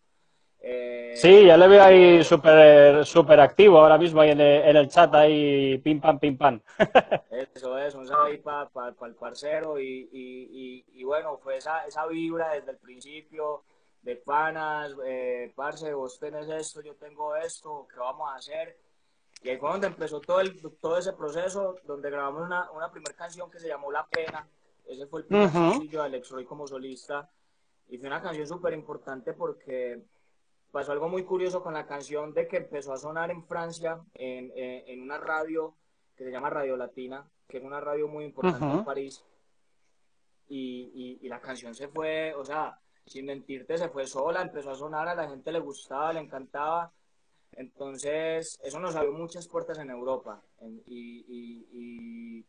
eh, 0.65 1.11
sí, 1.17 1.45
ya 1.45 1.57
le 1.57 1.67
veo 1.67 1.83
ahí 1.83 2.23
súper 2.23 3.05
super 3.05 3.37
activo 3.41 3.79
ahora 3.79 3.97
mismo 3.97 4.21
ahí 4.21 4.31
en 4.31 4.39
el, 4.39 4.87
chat, 4.87 5.13
ahí 5.13 5.77
pim 5.79 5.99
pam, 5.99 6.17
pim 6.17 6.37
pam. 6.37 6.61
Eso 7.53 7.77
es, 7.77 7.93
un 7.95 8.07
saludo 8.07 8.27
ahí 8.27 8.37
para 8.37 8.69
el 9.05 9.15
parcero 9.15 9.77
y, 9.77 10.09
y, 10.13 10.85
y, 10.93 11.03
bueno, 11.03 11.37
fue 11.37 11.57
esa, 11.57 11.85
esa 11.85 12.05
vibra 12.07 12.53
desde 12.53 12.71
el 12.71 12.77
principio 12.77 13.63
de 14.03 14.17
panas, 14.17 14.95
eh, 15.05 15.51
parce, 15.55 15.93
vos 15.93 16.19
tenés 16.19 16.47
esto, 16.49 16.81
yo 16.81 16.95
tengo 16.95 17.35
esto, 17.35 17.87
¿qué 17.91 17.99
vamos 17.99 18.29
a 18.31 18.35
hacer? 18.35 18.77
Y 19.41 19.49
ahí 19.49 19.57
fue 19.57 19.71
donde 19.71 19.87
empezó 19.87 20.21
todo, 20.21 20.41
el, 20.41 20.61
todo 20.79 20.97
ese 20.97 21.13
proceso, 21.13 21.75
donde 21.85 22.09
grabamos 22.09 22.43
una, 22.43 22.69
una 22.71 22.91
primera 22.91 23.15
canción 23.15 23.49
que 23.49 23.59
se 23.59 23.67
llamó 23.67 23.91
La 23.91 24.05
Pena. 24.07 24.47
Ese 24.85 25.07
fue 25.07 25.21
el 25.21 25.25
primer 25.25 25.49
sencillo 25.49 25.99
de 25.99 26.05
Alex 26.05 26.29
Roy 26.29 26.45
como 26.45 26.67
solista. 26.67 27.29
Y 27.89 27.97
fue 27.97 28.07
una 28.07 28.21
canción 28.21 28.47
súper 28.47 28.73
importante 28.73 29.33
porque 29.33 30.01
pasó 30.71 30.91
algo 30.93 31.09
muy 31.09 31.23
curioso 31.23 31.61
con 31.61 31.73
la 31.73 31.85
canción 31.85 32.33
de 32.33 32.47
que 32.47 32.57
empezó 32.57 32.93
a 32.93 32.97
sonar 32.97 33.31
en 33.31 33.43
Francia 33.43 34.01
en, 34.13 34.51
eh, 34.55 34.85
en 34.87 35.01
una 35.01 35.17
radio 35.17 35.75
que 36.15 36.23
se 36.23 36.31
llama 36.31 36.49
Radio 36.49 36.77
Latina, 36.77 37.25
que 37.47 37.57
es 37.57 37.63
una 37.63 37.79
radio 37.79 38.07
muy 38.07 38.25
importante 38.25 38.65
en 38.65 38.85
París. 38.85 39.23
Y, 40.47 41.19
y, 41.21 41.27
la 41.29 41.39
canción 41.39 41.73
se 41.73 41.87
fue, 41.87 42.33
o 42.35 42.45
sea, 42.45 42.79
sin 43.05 43.25
mentirte, 43.25 43.77
se 43.77 43.89
fue 43.89 44.07
sola, 44.07 44.41
empezó 44.41 44.71
a 44.71 44.75
sonar, 44.75 45.07
a 45.07 45.15
la 45.15 45.29
gente 45.29 45.51
le 45.51 45.59
gustaba, 45.59 46.13
le 46.13 46.19
encantaba. 46.19 46.91
Entonces, 47.53 48.59
eso 48.63 48.79
nos 48.79 48.95
abrió 48.95 49.13
muchas 49.13 49.47
puertas 49.47 49.77
en 49.79 49.89
Europa. 49.89 50.41
y, 50.85 52.45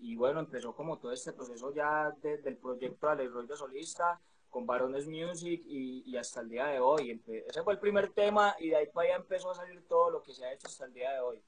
y, 0.00 0.16
bueno, 0.16 0.40
empezó 0.40 0.74
como 0.74 0.98
todo 0.98 1.12
este 1.12 1.32
proceso 1.32 1.74
ya 1.74 2.14
del 2.22 2.56
proyecto 2.56 3.14
de 3.16 3.28
de 3.28 3.56
solista, 3.56 4.20
con 4.48 4.66
Barones 4.66 5.08
Music 5.08 5.62
y, 5.66 6.04
y 6.06 6.16
hasta 6.16 6.40
el 6.42 6.48
día 6.50 6.66
de 6.66 6.78
hoy. 6.78 7.20
Ese 7.48 7.62
fue 7.62 7.72
el 7.72 7.80
primer 7.80 8.10
tema 8.10 8.54
y 8.60 8.68
de 8.68 8.76
ahí 8.76 8.86
para 8.92 9.08
allá 9.08 9.16
empezó 9.16 9.50
a 9.50 9.54
salir 9.54 9.82
todo 9.88 10.10
lo 10.10 10.22
que 10.22 10.32
se 10.32 10.44
ha 10.44 10.52
hecho 10.52 10.66
hasta 10.66 10.84
el 10.84 10.92
día 10.92 11.12
de 11.12 11.20
hoy. 11.20 11.38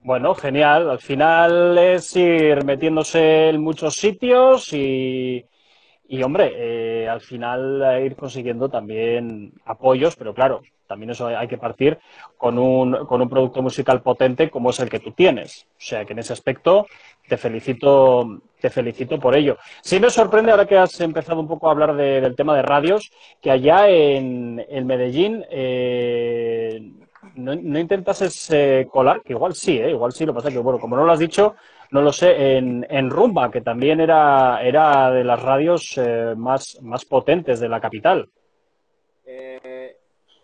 Bueno, 0.00 0.34
genial. 0.34 0.90
Al 0.90 0.98
final 0.98 1.78
es 1.78 2.16
ir 2.16 2.64
metiéndose 2.64 3.50
en 3.50 3.60
muchos 3.60 3.94
sitios 3.94 4.72
y, 4.72 5.44
y 6.08 6.22
hombre, 6.22 6.52
eh, 6.56 7.08
al 7.08 7.20
final 7.20 8.04
ir 8.04 8.16
consiguiendo 8.16 8.68
también 8.68 9.52
apoyos, 9.64 10.16
pero 10.16 10.34
claro, 10.34 10.62
también 10.92 11.10
eso 11.10 11.26
hay 11.26 11.48
que 11.48 11.56
partir 11.56 11.98
con 12.36 12.58
un, 12.58 13.06
con 13.06 13.22
un 13.22 13.28
producto 13.30 13.62
musical 13.62 14.02
potente 14.02 14.50
como 14.50 14.68
es 14.68 14.80
el 14.80 14.90
que 14.90 15.00
tú 15.00 15.12
tienes. 15.12 15.66
O 15.70 15.80
sea 15.80 16.04
que 16.04 16.12
en 16.12 16.18
ese 16.18 16.34
aspecto 16.34 16.86
te 17.26 17.38
felicito, 17.38 18.42
te 18.60 18.68
felicito 18.68 19.18
por 19.18 19.34
ello. 19.34 19.56
Sí 19.80 19.98
me 19.98 20.10
sorprende 20.10 20.50
ahora 20.50 20.66
que 20.66 20.76
has 20.76 21.00
empezado 21.00 21.40
un 21.40 21.48
poco 21.48 21.68
a 21.68 21.70
hablar 21.70 21.94
del 21.96 22.36
tema 22.36 22.54
de 22.54 22.60
radios, 22.60 23.10
que 23.40 23.50
allá 23.50 23.88
en, 23.88 24.62
en 24.68 24.86
Medellín 24.86 25.42
eh, 25.50 26.92
no, 27.36 27.54
no, 27.54 27.78
intentases 27.78 28.50
eh, 28.50 28.86
colar, 28.90 29.22
que 29.22 29.32
igual 29.32 29.54
sí, 29.54 29.78
eh, 29.78 29.90
igual 29.90 30.12
sí, 30.12 30.26
lo 30.26 30.32
que 30.32 30.36
pasa 30.36 30.50
que, 30.50 30.58
bueno, 30.58 30.78
como 30.78 30.96
no 30.96 31.06
lo 31.06 31.12
has 31.12 31.20
dicho, 31.20 31.54
no 31.92 32.02
lo 32.02 32.12
sé, 32.12 32.56
en, 32.56 32.86
en 32.90 33.10
Rumba, 33.10 33.50
que 33.50 33.60
también 33.60 34.00
era, 34.00 34.62
era 34.62 35.10
de 35.10 35.24
las 35.24 35.40
radios 35.40 35.96
eh, 35.98 36.34
más, 36.36 36.78
más 36.82 37.04
potentes 37.04 37.60
de 37.60 37.68
la 37.68 37.80
capital. 37.80 38.28
Eh, 39.24 39.96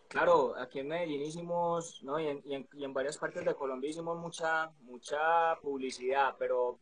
Claro, 0.09 0.55
aquí 0.57 0.79
en 0.79 0.89
Medellín 0.89 1.21
hicimos, 1.21 2.03
¿no? 2.03 2.19
Y 2.19 2.29
en, 2.29 2.43
y, 2.47 2.55
en, 2.55 2.69
y 2.73 2.85
en, 2.85 2.95
varias 2.95 3.19
partes 3.19 3.45
de 3.45 3.55
Colombia 3.55 3.91
hicimos 3.91 4.19
mucha, 4.19 4.71
mucha 4.81 5.55
publicidad, 5.61 6.35
pero, 6.39 6.79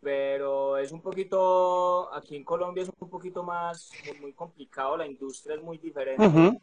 pero 0.00 0.76
es 0.78 0.92
un 0.92 1.02
poquito, 1.02 2.14
aquí 2.14 2.36
en 2.36 2.44
Colombia 2.44 2.84
es 2.84 2.92
un 2.96 3.08
poquito 3.10 3.42
más, 3.42 3.90
muy, 4.06 4.20
muy 4.20 4.32
complicado, 4.34 4.96
la 4.96 5.06
industria 5.06 5.56
es 5.56 5.62
muy 5.62 5.78
diferente 5.78 6.24
uh 6.24 6.30
-huh. 6.30 6.60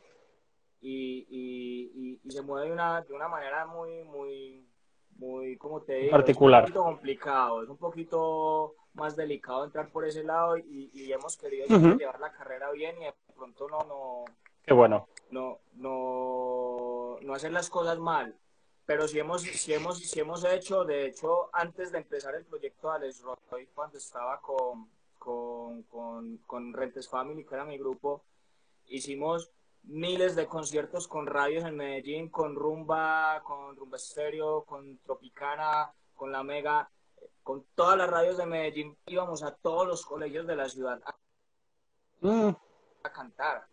y, 0.79 1.27
y, 1.29 2.20
y, 2.24 2.32
se 2.32 2.41
mueve 2.41 2.68
de 2.68 2.74
una, 2.74 3.01
de 3.01 3.13
una 3.13 3.27
manera 3.27 3.65
muy, 3.65 4.03
muy, 4.06 4.65
muy, 5.20 5.58
como 5.58 5.82
te 5.82 5.94
digo, 5.96 6.12
particular. 6.12 6.64
es 6.64 6.70
un 6.70 6.74
poquito 6.74 6.84
complicado, 6.84 7.64
es 7.64 7.70
un 7.70 7.78
poquito 7.78 8.76
más 8.94 9.16
delicado 9.16 9.66
entrar 9.66 9.90
por 9.92 10.06
ese 10.06 10.24
lado 10.24 10.58
y, 10.58 10.90
y 10.94 11.12
hemos 11.12 11.38
querido 11.38 11.66
uh 11.70 11.80
-huh. 11.80 11.98
llevar 11.98 12.20
la 12.20 12.32
carrera 12.32 12.72
bien 12.72 12.96
y 13.02 13.06
de 13.06 13.14
pronto 13.36 13.68
no, 13.70 13.80
no, 13.84 14.26
Qué 14.70 14.74
bueno. 14.74 15.08
No, 15.32 15.60
no, 15.74 17.18
no 17.22 17.34
hacer 17.34 17.52
las 17.52 17.70
cosas 17.70 17.98
mal. 17.98 18.36
Pero 18.86 19.08
sí 19.08 19.20
hemos, 19.20 19.42
sí 19.42 19.74
hemos, 19.74 20.00
sí 20.00 20.20
hemos 20.20 20.44
hecho, 20.44 20.84
de 20.84 21.08
hecho, 21.08 21.50
antes 21.54 21.92
de 21.92 22.00
empezar 22.00 22.34
el 22.36 22.46
proyecto 22.46 22.92
Alex 22.92 23.24
Roy, 23.50 23.68
cuando 23.74 23.98
estaba 23.98 24.40
con, 24.42 24.90
con, 25.18 25.84
con, 25.84 26.38
con 26.46 26.74
Rentes 26.74 27.08
Family, 27.08 27.46
que 27.46 27.56
era 27.56 27.66
mi 27.66 27.78
grupo, 27.78 28.24
hicimos 28.88 29.52
miles 29.83 30.36
de 30.36 30.48
conciertos 30.48 31.07
con 31.07 31.25
radios 31.25 31.65
en 31.65 31.75
Medellín, 31.75 32.29
con 32.29 32.55
Rumba, 32.55 33.41
con 33.43 33.75
Rumba 33.75 33.98
Estéreo, 33.98 34.63
con 34.63 35.00
Tropicana, 35.00 35.91
con 36.15 36.31
La 36.31 36.43
Mega, 36.43 36.89
con 37.43 37.65
todas 37.75 37.98
las 37.98 38.09
radios 38.09 38.38
de 38.38 38.45
Medellín. 38.45 38.98
Íbamos 39.07 39.43
a 39.43 39.55
todos 39.55 39.88
los 39.88 40.05
colegios 40.05 40.45
de 40.45 40.55
la 40.55 40.69
ciudad 40.69 41.01
a, 41.05 41.15
mm. 42.21 42.55
a 43.03 43.12
cantar 43.12 43.67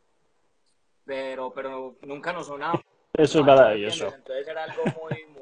pero, 1.07 1.53
pero 1.55 1.97
nunca 2.03 2.33
nos 2.33 2.49
sonaba. 2.49 2.83
Eso 3.15 3.39
es 3.39 3.47
maravilloso. 3.47 4.13
Entonces 4.13 4.47
era 4.47 4.65
algo 4.65 4.83
muy, 5.01 5.25
muy 5.27 5.36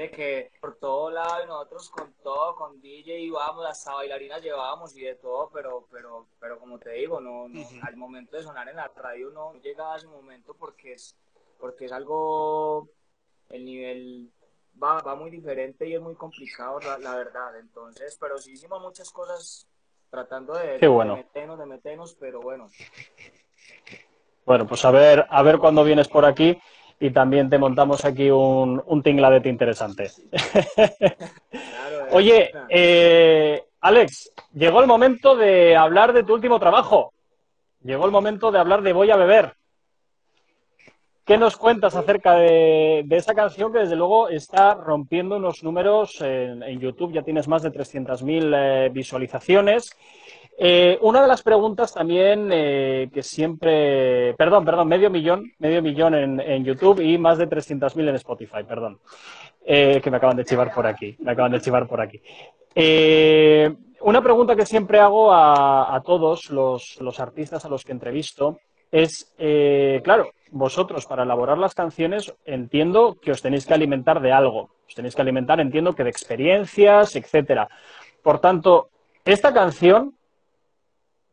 de 0.00 0.10
que 0.10 0.50
por 0.60 0.76
todo 0.76 1.10
lado 1.10 1.44
y 1.44 1.46
nosotros 1.46 1.90
con 1.90 2.14
todo, 2.22 2.56
con 2.56 2.80
DJ 2.80 3.20
íbamos, 3.20 3.66
hasta 3.66 3.92
bailarinas 3.92 4.42
llevábamos 4.42 4.96
y 4.96 5.02
de 5.02 5.16
todo, 5.16 5.50
pero, 5.52 5.86
pero, 5.90 6.26
pero 6.38 6.58
como 6.58 6.78
te 6.78 6.90
digo, 6.92 7.20
no, 7.20 7.48
no 7.48 7.60
uh 7.60 7.64
-huh. 7.64 7.86
al 7.86 7.96
momento 7.96 8.36
de 8.36 8.42
sonar 8.42 8.66
en 8.68 8.76
la 8.76 8.88
radio 8.96 9.30
no 9.30 9.52
llegaba 9.60 9.94
a 9.94 9.96
ese 9.98 10.06
momento 10.06 10.54
porque 10.54 10.94
es, 10.94 11.16
porque 11.58 11.84
es 11.84 11.92
algo, 11.92 12.88
el 13.50 13.64
nivel 13.64 14.30
va, 14.82 15.02
va 15.02 15.14
muy 15.14 15.30
diferente 15.30 15.86
y 15.86 15.94
es 15.94 16.00
muy 16.00 16.14
complicado, 16.14 16.80
la, 16.80 16.96
la 16.98 17.16
verdad. 17.16 17.58
Entonces, 17.58 18.16
pero 18.18 18.38
sí 18.38 18.52
hicimos 18.52 18.80
muchas 18.80 19.10
cosas 19.10 19.66
tratando 20.08 20.54
de, 20.54 20.78
Qué 20.78 20.88
bueno. 20.88 21.14
de 21.14 21.24
meternos, 21.24 21.58
de 21.58 21.66
meternos, 21.66 22.14
pero 22.14 22.40
bueno. 22.40 22.70
Bueno, 24.46 24.66
pues 24.66 24.82
a 24.84 24.90
ver, 24.90 25.26
a 25.28 25.42
ver 25.42 25.58
cuándo 25.58 25.84
vienes 25.84 26.08
por 26.08 26.24
aquí 26.24 26.58
y 27.00 27.10
también 27.10 27.48
te 27.48 27.58
montamos 27.58 28.04
aquí 28.04 28.30
un, 28.30 28.80
un 28.84 29.02
tingladete 29.02 29.48
interesante. 29.48 30.10
Claro, 31.50 32.06
Oye, 32.12 32.50
eh, 32.68 33.64
Alex, 33.80 34.32
llegó 34.52 34.82
el 34.82 34.86
momento 34.86 35.34
de 35.34 35.74
hablar 35.76 36.12
de 36.12 36.24
tu 36.24 36.34
último 36.34 36.60
trabajo. 36.60 37.14
Llegó 37.82 38.04
el 38.04 38.10
momento 38.10 38.52
de 38.52 38.58
hablar 38.58 38.82
de 38.82 38.92
Voy 38.92 39.10
a 39.10 39.16
beber. 39.16 39.54
¿Qué 41.24 41.38
nos 41.38 41.56
cuentas 41.56 41.96
acerca 41.96 42.34
de, 42.34 43.02
de 43.06 43.16
esa 43.16 43.34
canción 43.34 43.72
que 43.72 43.78
desde 43.78 43.96
luego 43.96 44.28
está 44.28 44.74
rompiendo 44.74 45.36
unos 45.36 45.62
números 45.62 46.20
en, 46.20 46.62
en 46.62 46.80
YouTube? 46.80 47.12
Ya 47.12 47.22
tienes 47.22 47.48
más 47.48 47.62
de 47.62 47.72
300.000 47.72 48.54
eh, 48.54 48.88
visualizaciones. 48.90 49.96
Eh, 50.62 50.98
una 51.00 51.22
de 51.22 51.28
las 51.28 51.40
preguntas 51.40 51.94
también 51.94 52.50
eh, 52.52 53.08
que 53.14 53.22
siempre, 53.22 54.34
perdón, 54.34 54.62
perdón, 54.62 54.88
medio 54.88 55.08
millón, 55.08 55.50
medio 55.58 55.80
millón 55.80 56.14
en, 56.14 56.62
YouTube 56.66 57.00
y 57.00 57.16
más 57.16 57.38
de 57.38 57.48
300.000 57.48 58.10
en 58.10 58.14
Spotify, 58.16 58.62
perdón, 58.68 59.00
eh, 59.64 60.02
que 60.04 60.10
me 60.10 60.18
acaban 60.18 60.36
de 60.36 60.44
chivar 60.44 60.70
por 60.74 60.86
aquí, 60.86 61.16
me 61.20 61.32
acaban 61.32 61.52
de 61.52 61.62
chivar 61.62 61.88
por 61.88 62.02
aquí. 62.02 62.20
Una 64.02 64.22
pregunta 64.22 64.54
que 64.54 64.66
siempre 64.66 64.98
hago 64.98 65.32
a, 65.32 65.94
a 65.94 66.02
todos 66.02 66.50
los, 66.50 67.00
los, 67.00 67.20
artistas 67.20 67.64
a 67.64 67.70
los 67.70 67.82
que 67.82 67.92
entrevisto 67.92 68.58
es, 68.92 69.34
claro, 70.04 70.28
vosotros 70.50 71.06
para 71.06 71.22
elaborar 71.22 71.56
las 71.56 71.74
canciones 71.74 72.34
entiendo 72.44 73.16
que 73.18 73.30
os 73.30 73.40
tenéis 73.40 73.64
que 73.64 73.72
alimentar 73.72 74.20
de 74.20 74.32
algo, 74.32 74.68
os 74.86 74.94
tenéis 74.94 75.14
que 75.14 75.22
alimentar, 75.22 75.58
entiendo 75.58 75.94
que 75.94 76.04
de 76.04 76.10
experiencias, 76.10 77.16
etcétera. 77.16 77.66
Por 78.22 78.40
tanto, 78.40 78.90
esta 79.24 79.54
canción 79.54 80.19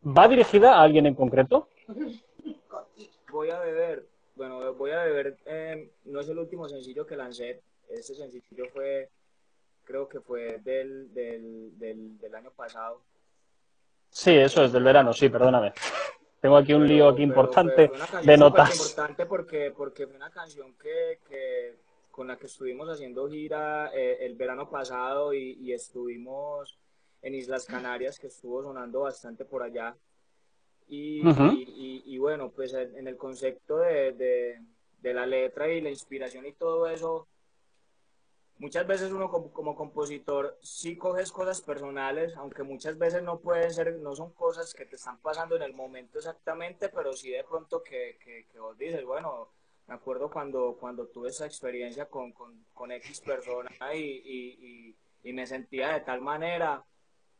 ¿Va 0.07 0.27
dirigida 0.27 0.75
a 0.75 0.83
alguien 0.83 1.05
en 1.05 1.15
concreto? 1.15 1.67
Voy 3.31 3.49
a 3.49 3.59
beber. 3.59 4.05
Bueno, 4.35 4.73
voy 4.73 4.91
a 4.91 5.03
beber. 5.03 5.37
Eh, 5.45 5.91
no 6.05 6.21
es 6.21 6.29
el 6.29 6.37
último 6.39 6.67
sencillo 6.69 7.05
que 7.05 7.15
lancé. 7.17 7.61
Este 7.89 8.15
sencillo 8.15 8.65
fue, 8.73 9.09
creo 9.83 10.07
que 10.07 10.19
fue 10.21 10.59
del, 10.59 11.13
del, 11.13 11.77
del, 11.77 12.17
del 12.19 12.35
año 12.35 12.51
pasado. 12.51 13.01
Sí, 14.09 14.31
eso 14.31 14.63
es 14.63 14.71
del 14.71 14.83
verano, 14.83 15.11
sí, 15.13 15.27
perdóname. 15.29 15.73
Tengo 16.39 16.57
aquí 16.57 16.73
un 16.73 16.83
pero, 16.83 16.93
lío 16.93 17.09
aquí 17.09 17.23
importante 17.23 17.89
pero 17.89 18.21
de 18.21 18.37
notas. 18.37 18.75
importante 18.75 19.25
porque, 19.25 19.73
porque 19.75 20.07
fue 20.07 20.15
una 20.15 20.29
canción 20.29 20.75
que, 20.75 21.19
que 21.27 21.75
con 22.11 22.27
la 22.27 22.37
que 22.37 22.45
estuvimos 22.45 22.87
haciendo 22.89 23.27
gira 23.27 23.91
eh, 23.93 24.19
el 24.21 24.35
verano 24.35 24.69
pasado 24.69 25.33
y, 25.33 25.53
y 25.59 25.73
estuvimos 25.73 26.77
en 27.21 27.35
Islas 27.35 27.65
Canarias, 27.65 28.19
que 28.19 28.27
estuvo 28.27 28.63
sonando 28.63 29.01
bastante 29.01 29.45
por 29.45 29.63
allá. 29.63 29.95
Y, 30.87 31.25
uh 31.25 31.31
-huh. 31.31 31.53
y, 31.53 31.63
y, 31.63 32.15
y, 32.15 32.17
bueno, 32.17 32.51
pues 32.51 32.73
en 32.73 33.07
el 33.07 33.17
concepto 33.17 33.77
de, 33.79 34.13
de, 34.13 34.61
de, 35.01 35.13
la 35.13 35.25
letra 35.25 35.67
y 35.67 35.81
la 35.81 35.89
inspiración 35.89 36.45
y 36.45 36.53
todo 36.53 36.87
eso, 36.87 37.27
muchas 38.57 38.87
veces 38.87 39.11
uno 39.11 39.29
como, 39.29 39.51
como, 39.51 39.75
compositor 39.75 40.57
sí 40.61 40.95
coges 40.95 41.31
cosas 41.33 41.61
personales, 41.61 42.37
aunque 42.37 42.63
muchas 42.63 42.97
veces 42.97 43.21
no 43.21 43.39
pueden 43.39 43.73
ser, 43.73 43.97
no 43.97 44.15
son 44.15 44.31
cosas 44.31 44.73
que 44.73 44.85
te 44.85 44.95
están 44.95 45.19
pasando 45.19 45.57
en 45.57 45.63
el 45.63 45.73
momento 45.73 46.19
exactamente, 46.19 46.87
pero 46.87 47.11
sí 47.11 47.31
de 47.31 47.43
pronto 47.43 47.83
que, 47.83 48.17
que, 48.23 48.45
que 48.49 48.59
vos 48.59 48.77
dices, 48.77 49.03
bueno, 49.03 49.49
me 49.87 49.95
acuerdo 49.95 50.29
cuando, 50.29 50.77
cuando 50.79 51.07
tuve 51.07 51.29
esa 51.29 51.45
experiencia 51.45 52.05
con, 52.05 52.31
con, 52.31 52.65
con 52.73 52.91
X 52.93 53.19
persona 53.21 53.71
y, 53.93 54.95
y 55.23 55.33
me 55.33 55.45
sentía 55.45 55.93
de 55.93 56.01
tal 56.01 56.21
manera 56.21 56.81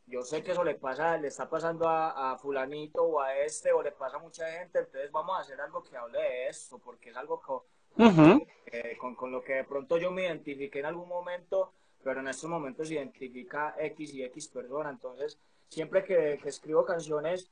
yo 0.08 0.24
sé 0.24 0.42
que 0.42 0.52
eso 0.52 0.64
le 0.64 0.76
pasa, 0.76 1.18
le 1.18 1.28
está 1.28 1.50
pasando 1.50 1.88
a, 1.88 2.32
a, 2.32 2.38
fulanito 2.38 3.04
o 3.04 3.20
a 3.20 3.38
este 3.38 3.74
o 3.74 3.84
le 3.84 3.92
pasa 3.92 4.16
a 4.18 4.22
mucha 4.22 4.50
gente, 4.52 4.80
entonces 4.80 5.12
vamos 5.12 5.38
a 5.38 5.42
hacer 5.42 5.60
algo 5.60 5.84
que 5.84 5.98
hable 5.98 6.18
de 6.18 6.48
esto, 6.48 6.80
porque 6.80 7.10
es 7.10 7.18
algo 7.18 7.42
que, 7.42 7.52
uh 7.52 8.10
-huh. 8.10 8.48
eh, 8.68 8.98
con, 8.98 9.16
con, 9.16 9.32
lo 9.32 9.44
que 9.44 9.56
de 9.56 9.64
pronto 9.66 9.98
yo 9.98 10.10
me 10.12 10.24
identifiqué 10.24 10.80
en 10.80 10.86
algún 10.86 11.10
momento, 11.10 11.74
pero 12.02 12.22
en 12.22 12.30
estos 12.30 12.50
momentos 12.50 12.88
se 12.88 12.94
identifica 12.94 13.76
X 13.78 14.14
y 14.14 14.24
X 14.24 14.48
persona, 14.48 14.90
entonces 14.90 15.38
siempre 15.68 16.06
que, 16.06 16.40
que 16.42 16.50
escribo 16.50 16.86
canciones, 16.86 17.52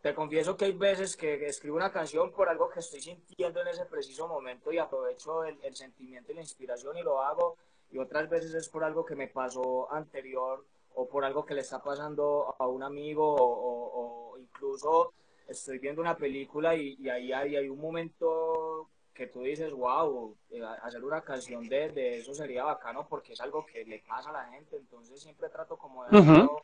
te 0.00 0.14
confieso 0.14 0.56
que 0.56 0.64
hay 0.66 0.72
veces 0.72 1.16
que 1.16 1.44
escribo 1.44 1.76
una 1.76 1.92
canción 1.92 2.32
por 2.32 2.48
algo 2.48 2.70
que 2.70 2.80
estoy 2.80 3.02
sintiendo 3.02 3.60
en 3.60 3.68
ese 3.68 3.84
preciso 3.84 4.28
momento 4.28 4.72
y 4.72 4.78
aprovecho 4.78 5.44
el, 5.44 5.58
el 5.62 5.76
sentimiento 5.76 6.32
y 6.32 6.36
la 6.36 6.40
inspiración 6.40 6.96
y 6.96 7.02
lo 7.02 7.20
hago, 7.20 7.58
y 7.90 7.98
otras 7.98 8.30
veces 8.30 8.54
es 8.54 8.70
por 8.70 8.82
algo 8.82 9.04
que 9.04 9.14
me 9.14 9.28
pasó 9.28 9.92
anterior 9.92 10.64
o 10.94 11.08
por 11.08 11.24
algo 11.24 11.44
que 11.44 11.54
le 11.54 11.60
está 11.62 11.82
pasando 11.82 12.54
a 12.58 12.66
un 12.66 12.82
amigo 12.82 13.34
o, 13.34 13.44
o, 13.44 14.32
o 14.34 14.38
incluso 14.38 15.12
estoy 15.48 15.78
viendo 15.78 16.00
una 16.00 16.16
película 16.16 16.74
y, 16.74 16.96
y 16.98 17.08
ahí 17.08 17.32
hay, 17.32 17.56
hay, 17.56 17.68
un 17.68 17.80
momento 17.80 18.88
que 19.14 19.26
tú 19.26 19.42
dices, 19.42 19.72
wow, 19.72 20.34
eh, 20.50 20.60
hacer 20.82 21.04
una 21.04 21.20
canción 21.20 21.68
de, 21.68 21.90
de, 21.90 22.18
eso 22.18 22.34
sería 22.34 22.64
bacano 22.64 23.06
porque 23.08 23.34
es 23.34 23.40
algo 23.40 23.64
que 23.66 23.84
le 23.84 24.02
pasa 24.08 24.30
a 24.30 24.32
la 24.32 24.44
gente, 24.46 24.76
entonces 24.76 25.20
siempre 25.20 25.48
trato 25.50 25.76
como 25.76 26.04
de, 26.04 26.16
uh 26.16 26.22
-huh. 26.22 26.60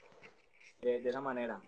de, 0.81 1.01
de 1.01 1.09
esa 1.09 1.21
manera. 1.21 1.61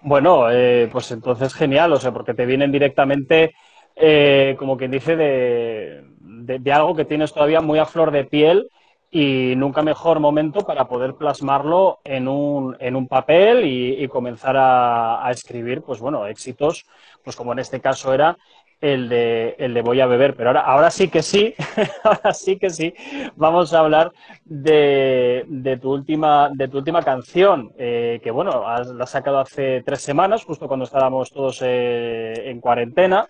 Bueno, 0.00 0.50
eh, 0.50 0.88
pues 0.90 1.10
entonces 1.12 1.54
genial, 1.54 1.92
o 1.92 1.96
sea, 1.96 2.12
porque 2.12 2.34
te 2.34 2.46
vienen 2.46 2.72
directamente, 2.72 3.54
eh, 3.94 4.56
como 4.58 4.76
quien 4.76 4.90
dice, 4.90 5.16
de, 5.16 6.04
de, 6.18 6.58
de, 6.58 6.72
algo 6.72 6.96
que 6.96 7.04
tienes 7.04 7.32
todavía 7.32 7.60
muy 7.60 7.78
a 7.78 7.86
flor 7.86 8.10
de 8.10 8.24
piel 8.24 8.68
y 9.14 9.54
nunca 9.56 9.82
mejor 9.82 10.20
momento 10.20 10.62
para 10.62 10.88
poder 10.88 11.14
plasmarlo 11.16 12.00
en 12.02 12.26
un, 12.26 12.74
en 12.80 12.96
un 12.96 13.06
papel 13.06 13.66
y, 13.66 14.08
comenzar 14.08 14.56
a, 14.56 15.26
a, 15.26 15.30
escribir, 15.30 15.82
pues 15.82 16.00
bueno, 16.00 16.26
éxitos, 16.26 16.86
pues 17.22 17.36
como 17.36 17.52
en 17.52 17.58
este 17.58 17.78
caso 17.80 18.14
era 18.14 18.38
el 18.80 19.10
de, 19.10 19.54
el 19.58 19.74
de 19.74 19.82
voy 19.82 20.00
a 20.00 20.06
beber. 20.06 20.34
Pero 20.34 20.48
ahora, 20.48 20.60
ahora 20.62 20.90
sí 20.90 21.08
que 21.08 21.22
sí, 21.22 21.54
ahora 22.04 22.32
sí 22.32 22.58
que 22.58 22.70
sí, 22.70 22.94
vamos 23.36 23.74
a 23.74 23.80
hablar 23.80 24.12
de, 24.46 25.44
de 25.46 25.76
tu, 25.76 25.92
última, 25.92 26.48
de 26.50 26.68
tu 26.68 26.78
última 26.78 27.02
canción, 27.02 27.70
eh, 27.76 28.18
que 28.22 28.30
bueno, 28.30 28.66
has, 28.66 28.88
la 28.88 29.04
has 29.04 29.10
sacado 29.10 29.40
hace 29.40 29.82
tres 29.84 30.00
semanas, 30.00 30.42
justo 30.42 30.66
cuando 30.66 30.84
estábamos 30.84 31.30
todos 31.30 31.60
eh, 31.62 32.50
en 32.50 32.60
cuarentena, 32.62 33.28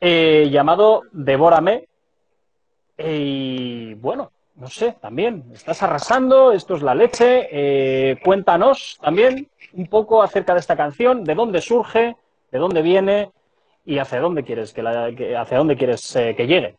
eh, 0.00 0.48
llamado 0.50 1.02
Devórame. 1.12 1.86
Y 2.98 3.94
bueno, 3.94 4.32
no 4.56 4.68
sé, 4.68 4.96
también, 5.00 5.44
estás 5.52 5.82
arrasando, 5.82 6.52
esto 6.52 6.74
es 6.76 6.82
la 6.82 6.94
leche. 6.94 7.48
Eh, 7.50 8.18
cuéntanos 8.24 8.98
también 9.02 9.48
un 9.72 9.86
poco 9.86 10.22
acerca 10.22 10.54
de 10.54 10.60
esta 10.60 10.76
canción, 10.76 11.24
de 11.24 11.34
dónde 11.34 11.60
surge, 11.60 12.16
de 12.50 12.58
dónde 12.58 12.82
viene 12.82 13.32
y 13.84 13.98
hacia 13.98 14.20
dónde 14.20 14.44
quieres 14.44 14.72
que, 14.72 14.82
la, 14.82 15.14
que 15.14 15.36
hacia 15.36 15.58
dónde 15.58 15.76
quieres 15.76 16.14
eh, 16.16 16.34
que 16.36 16.46
llegue. 16.46 16.76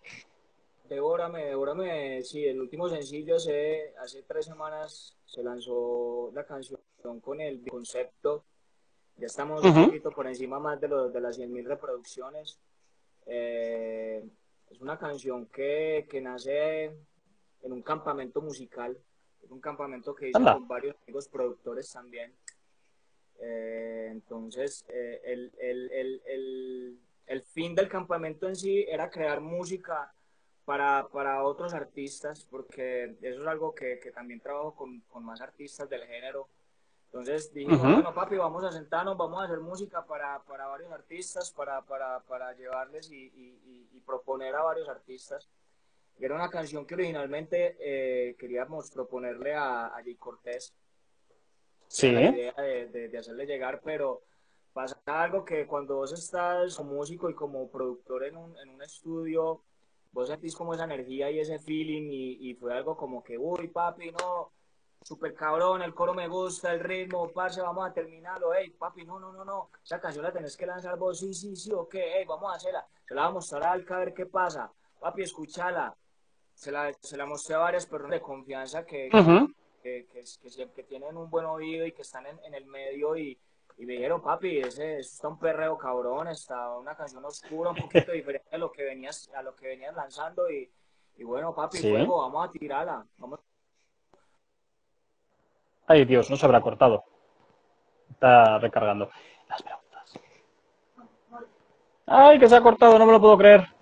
Devórame, 0.88 1.46
Devórame, 1.46 2.22
sí, 2.22 2.46
el 2.46 2.62
último 2.62 2.88
sencillo 2.88 3.38
hace, 3.38 3.94
hace 4.00 4.22
tres 4.24 4.46
semanas 4.46 5.16
se 5.26 5.42
lanzó 5.44 6.32
la 6.34 6.46
canción 6.46 6.80
con 7.22 7.42
el 7.42 7.62
concepto. 7.68 8.44
Ya 9.18 9.26
estamos 9.26 9.64
uh 9.64 9.68
-huh. 9.68 9.78
un 9.78 9.86
poquito 9.86 10.12
por 10.12 10.28
encima 10.28 10.60
más 10.60 10.80
de, 10.80 10.88
los, 10.88 11.12
de 11.12 11.20
las 11.20 11.40
100.000 11.40 11.66
reproducciones. 11.66 12.60
Eh, 13.26 14.24
es 14.70 14.82
una 14.82 14.98
canción 14.98 15.48
que, 15.48 16.06
que 16.10 16.22
nace 16.22 16.92
en 17.64 17.72
un 17.74 17.82
campamento 17.82 18.42
musical, 18.42 18.98
un 19.50 19.60
campamento 19.60 20.14
que 20.16 20.30
hice 20.30 20.38
Anda. 20.38 20.54
con 20.54 20.68
varios 20.68 20.96
amigos 21.04 21.28
productores 21.28 21.92
también. 21.92 22.34
Eh, 23.40 24.08
entonces, 24.12 24.86
eh, 24.90 25.22
el, 25.26 25.52
el, 25.60 25.92
el, 26.26 27.00
el, 27.26 27.42
fin 27.44 27.76
del 27.76 27.90
campamento 27.90 28.48
en 28.48 28.56
sí 28.56 28.86
era 28.88 29.10
crear 29.10 29.42
música 29.42 30.14
para, 30.66 31.08
para 31.12 31.44
otros 31.44 31.74
artistas, 31.74 32.46
porque 32.50 33.18
eso 33.22 33.42
es 33.42 33.48
algo 33.48 33.74
que, 33.76 34.00
que 34.00 34.12
también 34.12 34.40
trabajo 34.40 34.76
con, 34.76 35.02
con, 35.10 35.26
más 35.26 35.42
artistas 35.42 35.90
del 35.90 36.04
género. 36.06 36.48
Entonces 37.08 37.54
dijimos, 37.54 37.80
uh 37.80 37.84
-huh. 37.84 37.94
bueno, 37.96 38.14
papi, 38.14 38.38
vamos 38.38 38.64
a 38.64 38.72
sentarnos, 38.72 39.18
vamos 39.18 39.42
a 39.42 39.46
hacer 39.46 39.60
música 39.60 40.06
para, 40.06 40.40
para 40.44 40.68
varios 40.68 40.92
artistas, 40.92 41.52
para, 41.52 41.82
para, 41.82 42.22
para 42.22 42.54
llevarles 42.54 43.12
y, 43.12 43.26
y, 43.36 43.90
y, 43.94 44.00
proponer 44.00 44.56
a 44.56 44.64
varios 44.64 44.88
artistas. 44.90 45.48
Era 46.20 46.36
una 46.36 46.50
canción 46.50 46.86
que 46.86 46.94
originalmente 46.94 47.78
eh, 47.80 48.36
queríamos 48.38 48.90
proponerle 48.92 49.54
a, 49.54 49.88
a 49.88 50.04
Jay 50.04 50.16
Cortés. 50.16 50.74
Sí. 51.88 52.12
La 52.12 52.22
idea 52.22 52.54
de, 52.54 52.88
de, 52.88 53.10
de, 53.10 53.18
hacerle 53.18 53.46
llegar, 53.46 53.82
pero 53.84 54.24
pasa 54.74 55.00
algo 55.06 55.46
que 55.46 55.68
cuando 55.68 55.98
vos 55.98 56.12
estás 56.12 56.76
como 56.76 56.96
músico 56.96 57.30
y 57.30 57.36
como 57.36 57.70
productor 57.70 58.24
en 58.24 58.38
un, 58.38 58.58
en 58.58 58.70
un 58.70 58.82
estudio, 58.82 59.62
vos 60.12 60.28
sentís 60.30 60.56
como 60.56 60.74
esa 60.74 60.86
energía 60.86 61.30
y 61.30 61.40
ese 61.40 61.60
feeling 61.60 62.10
y, 62.10 62.50
y 62.50 62.56
fue 62.56 62.74
algo 62.74 62.96
como 62.96 63.24
que, 63.24 63.38
uy, 63.38 63.68
papi, 63.68 64.12
no, 64.12 64.52
super 65.04 65.34
cabrón, 65.34 65.82
el 65.82 65.94
coro 65.94 66.14
me 66.14 66.28
gusta, 66.28 66.72
el 66.72 66.80
ritmo, 66.80 67.32
parce, 67.32 67.62
vamos 67.62 67.88
a 67.88 67.94
terminarlo, 67.94 68.54
hey, 68.54 68.72
papi, 68.72 69.06
no, 69.06 69.20
no, 69.20 69.34
no, 69.34 69.44
no, 69.44 69.70
esa 69.84 70.00
canción 70.00 70.24
la 70.24 70.32
tenés 70.32 70.56
que 70.56 70.66
lanzar 70.66 70.98
vos, 70.98 71.20
sí, 71.20 71.34
sí, 71.34 71.56
sí, 71.56 71.72
ok, 71.72 71.96
hey, 71.96 72.26
vamos 72.28 72.52
a 72.52 72.56
hacerla, 72.56 72.88
se 73.08 73.14
la 73.14 73.24
vamos 73.24 73.32
a 73.32 73.38
mostrar 73.56 73.64
a 73.64 73.72
Alca 73.74 73.96
a 73.96 74.00
ver 74.00 74.14
qué 74.14 74.26
pasa, 74.26 74.72
papi, 75.00 75.24
escúchala, 75.24 75.96
se 76.54 76.72
la, 76.72 76.92
se 77.00 77.18
la 77.18 77.26
mostré 77.26 77.56
a 77.56 77.60
varias 77.60 77.86
personas 77.86 78.20
de 78.20 78.22
confianza 78.22 78.86
que, 78.86 79.10
uh 79.12 79.18
-huh. 79.18 79.54
que, 79.82 80.08
que, 80.12 80.24
que, 80.24 80.72
que, 80.72 80.84
tienen 80.84 81.18
un 81.18 81.30
buen 81.30 81.46
oído 81.46 81.86
y 81.86 81.92
que 81.92 82.02
están 82.04 82.26
en, 82.26 82.40
en 82.46 82.54
el 82.54 82.66
medio 82.66 83.18
y, 83.18 83.38
y, 83.78 83.86
me 83.86 83.94
dijeron, 83.94 84.22
papi, 84.22 84.60
ese, 84.60 85.00
eso 85.00 85.16
está 85.16 85.28
un 85.28 85.40
perreo 85.40 85.78
cabrón, 85.78 86.28
está 86.28 86.76
una 86.78 86.96
canción 86.96 87.24
oscura, 87.26 87.72
un 87.72 87.78
poquito 87.78 88.12
diferente 88.14 88.56
a 88.56 88.58
lo 88.58 88.72
que 88.72 88.84
venías, 88.84 89.30
a 89.36 89.42
lo 89.42 89.56
que 89.56 89.68
venías 89.68 89.96
lanzando 89.96 90.50
y, 90.50 90.70
y 91.18 91.24
bueno, 91.24 91.54
papi, 91.54 91.78
sí. 91.78 91.90
fuego, 91.90 92.20
vamos 92.20 92.48
a 92.48 92.52
tirarla, 92.52 93.06
vamos 93.18 93.40
Ay, 95.86 96.06
Dios, 96.06 96.30
no 96.30 96.38
se 96.38 96.46
habrá 96.46 96.62
cortado. 96.62 97.04
Está 98.10 98.58
recargando. 98.60 99.10
Las 99.50 99.62
preguntas. 99.62 100.20
Ay, 102.06 102.40
que 102.40 102.48
se 102.48 102.56
ha 102.56 102.62
cortado, 102.62 102.98
no 102.98 103.06
me 103.06 103.12
lo 103.12 103.20
puedo 103.20 103.38
creer. 103.38 103.73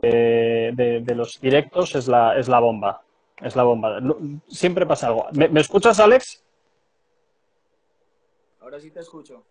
De, 0.00 0.72
de, 0.74 1.00
de, 1.00 1.14
los 1.14 1.40
directos 1.40 1.94
es 1.96 2.06
la, 2.06 2.38
es 2.38 2.48
la 2.48 2.60
bomba. 2.60 3.02
Es 3.40 3.56
la 3.56 3.64
bomba. 3.64 4.00
Siempre 4.48 4.86
pasa 4.86 5.08
algo. 5.08 5.26
¿Me, 5.32 5.48
¿Me, 5.48 5.60
escuchas, 5.60 5.98
Alex? 5.98 6.44
Ahora 8.60 8.78
sí 8.78 8.90
te 8.90 9.00
escucho. 9.00 9.42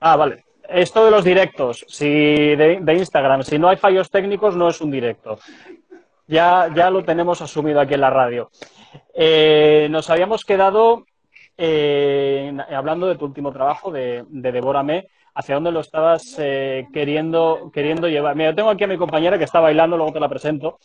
Ah, 0.00 0.16
vale. 0.16 0.44
Esto 0.68 1.04
de 1.04 1.10
los 1.10 1.24
directos, 1.24 1.84
si 1.88 2.08
de, 2.08 2.78
de 2.80 2.94
Instagram, 2.94 3.42
si 3.42 3.58
no 3.58 3.68
hay 3.68 3.76
fallos 3.76 4.10
técnicos, 4.10 4.56
no 4.56 4.68
es 4.68 4.80
un 4.80 4.90
directo. 4.90 5.38
Ya, 6.26 6.68
ya 6.74 6.90
lo 6.90 7.04
tenemos 7.04 7.40
asumido 7.40 7.80
aquí 7.80 7.94
en 7.94 8.00
la 8.00 8.10
radio. 8.10 8.50
Eh, 9.14 9.86
nos 9.90 10.10
habíamos 10.10 10.44
quedado 10.44 11.04
eh, 11.56 12.56
hablando 12.74 13.06
de 13.06 13.16
tu 13.16 13.26
último 13.26 13.52
trabajo, 13.52 13.92
de, 13.92 14.24
de 14.28 14.52
Devórame, 14.52 15.08
hacia 15.36 15.54
dónde 15.54 15.70
lo 15.70 15.80
estabas 15.80 16.34
eh, 16.38 16.88
queriendo, 16.94 17.70
queriendo 17.72 18.08
llevar. 18.08 18.34
Mira, 18.34 18.54
tengo 18.54 18.70
aquí 18.70 18.84
a 18.84 18.88
mi 18.88 18.96
compañera 18.96 19.36
que 19.36 19.44
está 19.44 19.60
bailando, 19.60 19.96
luego 19.98 20.14
te 20.14 20.20
la 20.20 20.30
presento, 20.30 20.78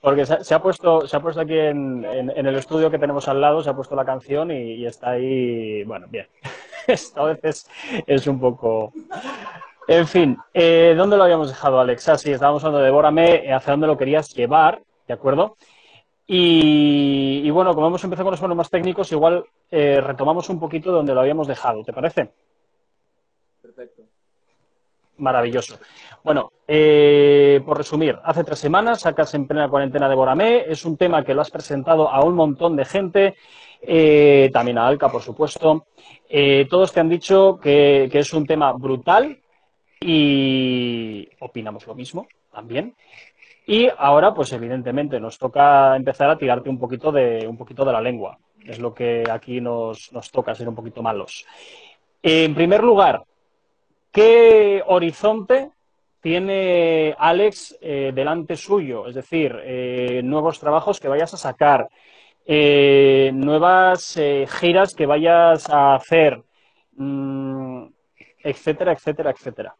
porque 0.00 0.26
se, 0.26 0.52
ha, 0.52 0.60
puesto, 0.60 1.06
se 1.06 1.16
ha 1.16 1.20
puesto 1.20 1.40
aquí 1.40 1.56
en, 1.56 2.04
el 2.04 2.56
estudio 2.56 2.90
que 2.90 2.98
tenemos 2.98 3.28
al 3.28 3.40
lado, 3.40 3.62
se 3.62 3.70
ha 3.70 3.76
puesto 3.76 3.94
la 3.94 4.04
canción 4.04 4.50
y, 4.50 4.84
está 4.84 5.10
ahí, 5.10 5.84
bueno, 5.84 6.08
bien. 6.10 6.26
Esto 6.88 7.22
a 7.22 7.32
veces 7.32 7.70
es 8.04 8.26
un 8.26 8.40
poco... 8.40 8.92
En 9.86 10.08
fin, 10.08 10.36
eh, 10.52 10.94
¿dónde 10.96 11.16
lo 11.16 11.22
habíamos 11.22 11.48
dejado, 11.48 11.78
Alex? 11.78 12.08
Ah, 12.08 12.18
sí, 12.18 12.32
estábamos 12.32 12.64
hablando 12.64 12.80
de 12.80 12.86
Devórame, 12.86 13.54
hacia 13.54 13.72
dónde 13.72 13.86
lo 13.86 13.96
querías 13.96 14.34
llevar, 14.34 14.82
¿de 15.06 15.14
acuerdo? 15.14 15.56
Y, 16.26 17.42
y, 17.44 17.50
bueno, 17.50 17.74
como 17.74 17.86
hemos 17.86 18.02
empezado 18.02 18.24
con 18.24 18.32
los 18.32 18.40
problemas 18.40 18.70
técnicos, 18.70 19.12
igual 19.12 19.44
eh, 19.70 20.00
retomamos 20.00 20.48
un 20.48 20.58
poquito 20.58 20.90
donde 20.90 21.14
lo 21.14 21.20
habíamos 21.20 21.46
dejado, 21.46 21.84
¿te 21.84 21.92
parece? 21.92 22.30
Perfecto. 23.74 24.02
Maravilloso. 25.16 25.78
Bueno, 26.24 26.52
eh, 26.66 27.60
por 27.64 27.76
resumir, 27.78 28.18
hace 28.24 28.42
tres 28.42 28.58
semanas 28.58 29.00
sacas 29.00 29.32
en 29.34 29.46
plena 29.46 29.68
cuarentena 29.68 30.08
de 30.08 30.14
Boramé, 30.14 30.64
es 30.66 30.84
un 30.84 30.96
tema 30.96 31.24
que 31.24 31.34
lo 31.34 31.40
has 31.40 31.50
presentado 31.50 32.08
a 32.08 32.24
un 32.24 32.34
montón 32.34 32.74
de 32.74 32.84
gente, 32.84 33.36
eh, 33.80 34.50
también 34.52 34.78
a 34.78 34.86
Alca, 34.86 35.08
por 35.08 35.22
supuesto. 35.22 35.86
Eh, 36.28 36.66
todos 36.68 36.92
te 36.92 37.00
han 37.00 37.08
dicho 37.08 37.58
que, 37.62 38.08
que, 38.10 38.18
es 38.18 38.32
un 38.32 38.44
tema 38.44 38.72
brutal 38.72 39.38
y 40.00 41.28
opinamos 41.40 41.86
lo 41.86 41.94
mismo 41.94 42.26
también. 42.52 42.96
Y 43.66 43.88
ahora, 43.96 44.34
pues 44.34 44.52
evidentemente, 44.52 45.20
nos 45.20 45.38
toca 45.38 45.96
empezar 45.96 46.28
a 46.28 46.36
tirarte 46.36 46.68
un 46.68 46.78
poquito 46.78 47.12
de, 47.12 47.46
un 47.46 47.56
poquito 47.56 47.84
de 47.84 47.92
la 47.92 48.00
lengua. 48.00 48.38
Es 48.64 48.78
lo 48.78 48.92
que 48.92 49.24
aquí 49.30 49.60
nos, 49.60 50.12
nos 50.12 50.30
toca, 50.30 50.54
ser 50.54 50.68
un 50.68 50.74
poquito 50.74 51.02
malos. 51.02 51.46
En 52.22 52.54
primer 52.54 52.82
lugar, 52.82 53.22
¿qué 54.14 54.82
horizonte 54.86 55.72
tiene 56.20 57.14
Alex 57.18 57.76
eh, 57.80 58.12
delante 58.14 58.56
suyo? 58.56 59.08
Es 59.08 59.14
decir, 59.16 59.54
eh, 59.62 60.22
nuevos 60.24 60.58
trabajos 60.60 61.00
que 61.00 61.08
vayas 61.08 61.34
a 61.34 61.36
sacar, 61.36 61.88
eh, 62.46 63.30
nuevas 63.34 64.18
giras 64.48 64.94
que 64.94 65.04
vayas 65.04 65.68
a 65.68 65.96
hacer, 65.96 66.40
mmm, 66.92 67.86
etcétera, 68.38 68.92
etcétera, 68.92 69.30
etcétera. 69.30 69.74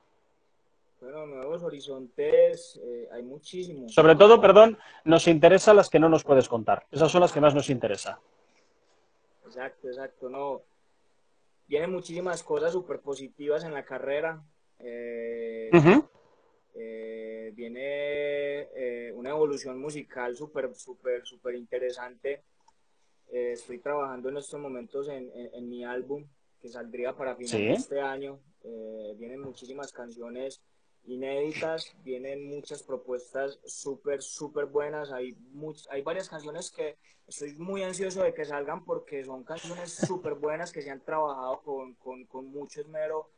Bueno, 1.00 1.26
nuevos 1.26 1.62
horizontes, 1.62 2.80
hay 3.12 3.22
muchísimos. 3.22 3.94
Sobre 3.94 4.16
todo, 4.16 4.40
perdón, 4.40 4.78
nos 5.04 5.28
interesan 5.28 5.76
las 5.76 5.88
que 5.88 6.00
no 6.00 6.08
nos 6.08 6.24
puedes 6.24 6.48
contar. 6.48 6.84
Esas 6.90 7.12
son 7.12 7.20
las 7.20 7.32
que 7.32 7.40
más 7.40 7.54
nos 7.54 7.70
interesa. 7.70 8.18
Exacto, 9.46 9.88
exacto. 9.88 10.28
No, 10.28 10.62
vienen 11.66 11.90
muchísimas 11.92 12.42
cosas 12.42 12.72
súper 12.72 13.00
positivas 13.00 13.64
en 13.64 13.72
la 13.72 13.84
carrera. 13.84 14.42
Eh, 14.78 15.70
uh 15.72 15.76
-huh. 15.76 16.08
eh, 16.74 17.52
viene 17.54 18.68
eh, 18.74 19.12
una 19.14 19.30
evolución 19.30 19.78
musical 19.80 20.36
súper, 20.36 20.74
súper, 20.74 21.24
súper 21.24 21.54
interesante. 21.54 22.42
Eh, 23.32 23.52
estoy 23.52 23.78
trabajando 23.78 24.28
en 24.28 24.36
estos 24.36 24.60
momentos 24.60 25.08
en, 25.08 25.30
en- 25.34 25.54
en 25.54 25.68
mi 25.68 25.84
álbum 25.84 26.26
que 26.60 26.68
saldría 26.68 27.14
para 27.16 27.36
final 27.36 27.50
Sí. 27.60 27.64
de 27.66 27.72
este 27.72 28.00
año. 28.00 28.40
Vienen 29.16 29.40
muchísimas 29.40 29.92
canciones 29.92 30.62
inéditas, 31.06 31.94
vienen 32.02 32.48
muchas 32.48 32.82
propuestas 32.82 33.58
súper, 33.64 34.22
súper 34.22 34.66
buenas. 34.66 35.10
Hay, 35.12 35.34
much- 35.52 35.86
hay 35.90 36.02
varias 36.02 36.28
canciones 36.28 36.70
que 36.70 36.96
estoy 37.26 37.54
muy 37.56 37.82
ansioso 37.82 38.22
de 38.22 38.34
que 38.34 38.44
salgan 38.44 38.84
porque 38.84 39.24
son 39.24 39.44
canciones 39.44 39.92
súper 39.92 40.34
buenas 40.34 40.72
que 40.72 40.82
se 40.82 40.90
han 40.90 41.00
trabajado 41.00 41.60
con, 41.62 41.94
con, 41.94 42.24
con 42.26 42.46
mucho 42.46 42.80
esmero, 42.80 43.30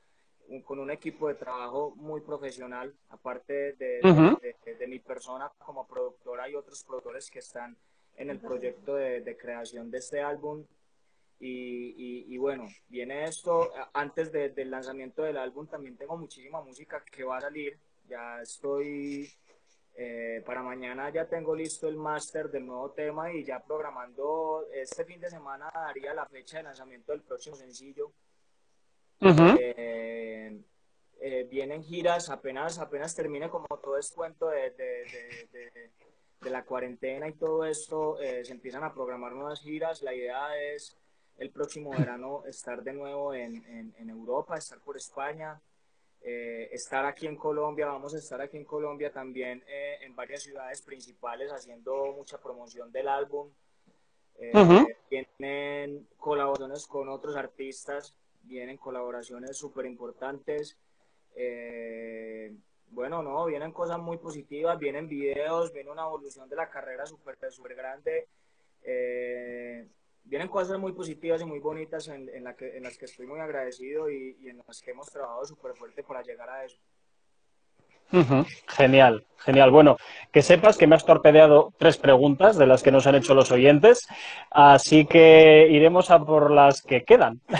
con 0.65 0.79
un 0.79 0.91
equipo 0.93 1.27
de 1.29 1.35
trabajo 1.35 1.93
muy 1.97 2.21
profesional, 2.21 2.95
aparte 3.09 3.53
de, 3.73 4.01
de- 4.01 4.01
de- 4.41 4.57
de- 4.65 4.77
de 4.77 4.87
mi 4.87 5.01
persona 5.01 5.51
como 5.59 5.87
productora, 5.89 6.45
hay 6.45 6.55
otros 6.55 6.85
productores 6.85 7.31
que 7.31 7.41
están 7.41 7.77
en 8.17 8.31
el 8.31 8.39
proyecto 8.39 8.95
de 8.95 9.37
creación 9.37 9.91
de 9.91 9.99
este 9.99 10.21
álbum. 10.21 10.65
Y, 11.39 11.49
y- 12.29 12.35
y 12.35 12.39
bueno, 12.39 12.67
viene 12.89 13.25
esto, 13.25 13.71
antes 13.93 14.33
de- 14.33 14.49
del 14.51 14.71
lanzamiento 14.71 15.23
del 15.23 15.37
álbum 15.37 15.67
también 15.67 15.97
tengo 15.97 16.17
muchísima 16.17 16.63
música 16.63 17.05
que 17.05 17.25
va 17.25 17.37
a 17.37 17.41
salir, 17.43 17.79
ya 18.09 18.41
estoy, 18.41 19.29
eh, 19.97 20.43
para 20.47 20.63
mañana 20.63 21.11
ya 21.11 21.27
tengo 21.29 21.55
listo 21.55 21.89
el 21.89 21.97
máster 21.97 22.51
del 22.51 22.65
nuevo 22.67 22.91
tema 22.93 23.31
y 23.33 23.45
ya 23.45 23.61
programando, 23.63 24.67
este 24.73 25.05
fin 25.05 25.21
de 25.21 25.29
semana 25.29 25.71
daría 25.75 26.15
la 26.15 26.25
fecha 26.27 26.57
de 26.59 26.63
lanzamiento 26.65 27.13
del 27.13 27.23
próximo 27.23 27.55
sencillo. 27.57 28.13
Ujú. 29.21 29.57
Eh, 29.61 30.59
eh, 31.21 31.47
vienen 31.51 31.83
giras, 31.83 32.31
apenas, 32.31 32.79
apenas 32.79 33.15
termine 33.15 33.51
como 33.51 33.67
todo 33.83 33.99
este 33.99 34.15
cuento 34.15 34.49
de, 34.49 34.71
de- 34.71 35.05
de- 35.05 35.49
de- 35.53 35.91
de 36.41 36.51
la 36.51 36.65
cuarentena 36.65 37.29
y 37.29 37.33
todo 37.33 37.65
esto, 37.65 38.21
eh, 38.21 38.45
se 38.45 38.53
empiezan 38.53 38.85
a 38.85 38.93
programar 38.95 39.33
nuevas 39.33 39.61
giras. 39.61 40.03
La 40.03 40.15
idea 40.15 40.57
es 40.63 40.97
el 41.39 41.51
próximo 41.51 41.91
verano 41.91 42.45
estar 42.47 42.83
de 42.83 42.93
nuevo 42.93 43.35
en, 43.35 43.57
en- 43.67 43.95
en 43.99 44.11
Europa, 44.11 44.57
estar 44.57 44.79
por 44.81 44.97
España, 44.97 45.61
eh, 46.23 46.69
estar 46.73 47.05
aquí 47.05 47.27
en 47.27 47.37
Colombia, 47.37 47.87
vamos 47.87 48.15
a 48.15 48.19
estar 48.19 48.41
aquí 48.41 48.57
en 48.57 48.65
Colombia 48.65 49.13
también 49.13 49.63
eh, 49.69 49.99
en 50.01 50.17
varias 50.17 50.43
ciudades 50.43 50.83
principales 50.83 51.53
haciendo 51.53 52.13
mucha 52.17 52.39
promoción 52.39 52.91
del 52.91 53.09
álbum. 53.09 53.51
Eh, 54.39 54.53
Ujú. 54.55 54.87
Vienen 55.11 56.09
colaboraciones 56.17 56.87
con 56.87 57.09
otros 57.09 57.37
artistas, 57.37 58.15
vienen 58.43 58.77
colaboraciones 58.77 59.57
súper 59.57 59.87
importantes. 59.87 60.77
Eh, 61.37 62.53
bueno, 62.91 63.23
no, 63.23 63.45
vienen 63.47 63.73
cosas 63.73 63.99
muy 63.99 64.17
positivas, 64.19 64.79
vienen 64.79 65.09
videos, 65.09 65.73
viene 65.73 65.91
una 65.91 66.05
evolución 66.05 66.49
de 66.49 66.57
la 66.57 66.69
carrera 66.69 67.07
súper 67.07 67.37
súper 67.51 67.75
grande. 67.75 68.27
Vienen 70.27 70.49
cosas 70.49 70.79
muy 70.79 70.93
positivas 70.93 71.41
y 71.41 71.45
muy 71.45 71.61
bonitas 71.61 72.09
en, 72.09 72.29
en, 72.29 72.45
la 72.45 72.55
que, 72.55 72.77
en 72.77 72.83
las 72.83 72.99
que 72.99 73.07
estoy 73.07 73.27
muy 73.27 73.41
agradecido 73.41 74.11
y, 74.11 74.37
y 74.41 74.49
en 74.49 74.61
las 74.67 74.81
que 74.81 74.91
hemos 74.91 75.09
trabajado 75.09 75.45
súper 75.45 75.75
fuerte 75.75 76.03
para 76.03 76.23
llegar 76.23 76.51
a 76.51 76.65
eso. 76.65 76.79
Genial, 78.69 79.25
genial. 79.39 79.71
Bueno, 79.71 79.97
que 80.33 80.43
sepas 80.43 80.77
que 80.77 80.87
me 80.87 80.95
has 80.95 81.05
torpedeado 81.05 81.73
tres 81.77 81.97
preguntas 81.97 82.57
de 82.57 82.67
las 82.67 82.83
que 82.83 82.93
nos 82.93 83.07
han 83.07 83.17
hecho 83.17 83.35
los 83.35 83.51
oyentes, 83.51 84.07
así 84.51 85.07
que 85.07 85.67
iremos 85.71 86.11
a 86.11 86.25
por 86.25 86.51
las 86.51 86.83
que 86.83 87.05
quedan. 87.05 87.41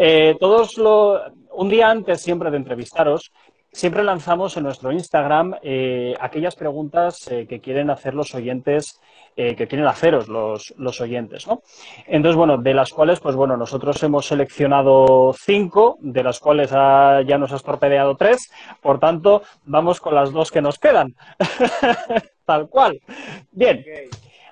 Eh, 0.00 0.36
todos 0.38 0.78
lo, 0.78 1.20
un 1.50 1.68
día 1.68 1.90
antes 1.90 2.20
siempre 2.20 2.52
de 2.52 2.56
entrevistaros, 2.56 3.32
siempre 3.72 4.04
lanzamos 4.04 4.56
en 4.56 4.62
nuestro 4.62 4.92
Instagram 4.92 5.56
eh, 5.60 6.14
aquellas 6.20 6.54
preguntas 6.54 7.26
eh, 7.26 7.48
que 7.48 7.58
quieren 7.58 7.90
hacer 7.90 8.14
los 8.14 8.32
oyentes, 8.32 9.00
eh, 9.40 9.54
que 9.54 9.68
quieren 9.68 9.86
haceros 9.86 10.26
los, 10.26 10.74
los 10.78 11.00
oyentes, 11.00 11.46
¿no? 11.46 11.62
Entonces, 12.08 12.34
bueno, 12.34 12.58
de 12.58 12.74
las 12.74 12.92
cuales, 12.92 13.20
pues 13.20 13.36
bueno, 13.36 13.56
nosotros 13.56 14.02
hemos 14.02 14.26
seleccionado 14.26 15.32
cinco, 15.32 15.96
de 16.00 16.24
las 16.24 16.40
cuales 16.40 16.72
ya 16.72 17.38
nos 17.38 17.52
has 17.52 17.62
torpedeado 17.62 18.16
tres, 18.16 18.50
por 18.80 18.98
tanto, 18.98 19.42
vamos 19.64 20.00
con 20.00 20.16
las 20.16 20.32
dos 20.32 20.50
que 20.50 20.60
nos 20.60 20.80
quedan. 20.80 21.14
Tal 22.44 22.68
cual. 22.68 23.00
Bien, 23.52 23.84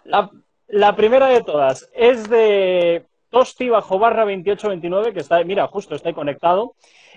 la, 0.04 0.30
la 0.68 0.94
primera 0.94 1.26
de 1.26 1.42
todas 1.42 1.90
es 1.92 2.30
de 2.30 3.06
Tosti 3.28 3.68
bajo 3.68 3.98
barra 3.98 4.22
2829, 4.22 5.12
que 5.12 5.18
está, 5.18 5.42
mira, 5.42 5.66
justo 5.66 5.96
está 5.96 6.10
ahí 6.10 6.14
conectado, 6.14 6.76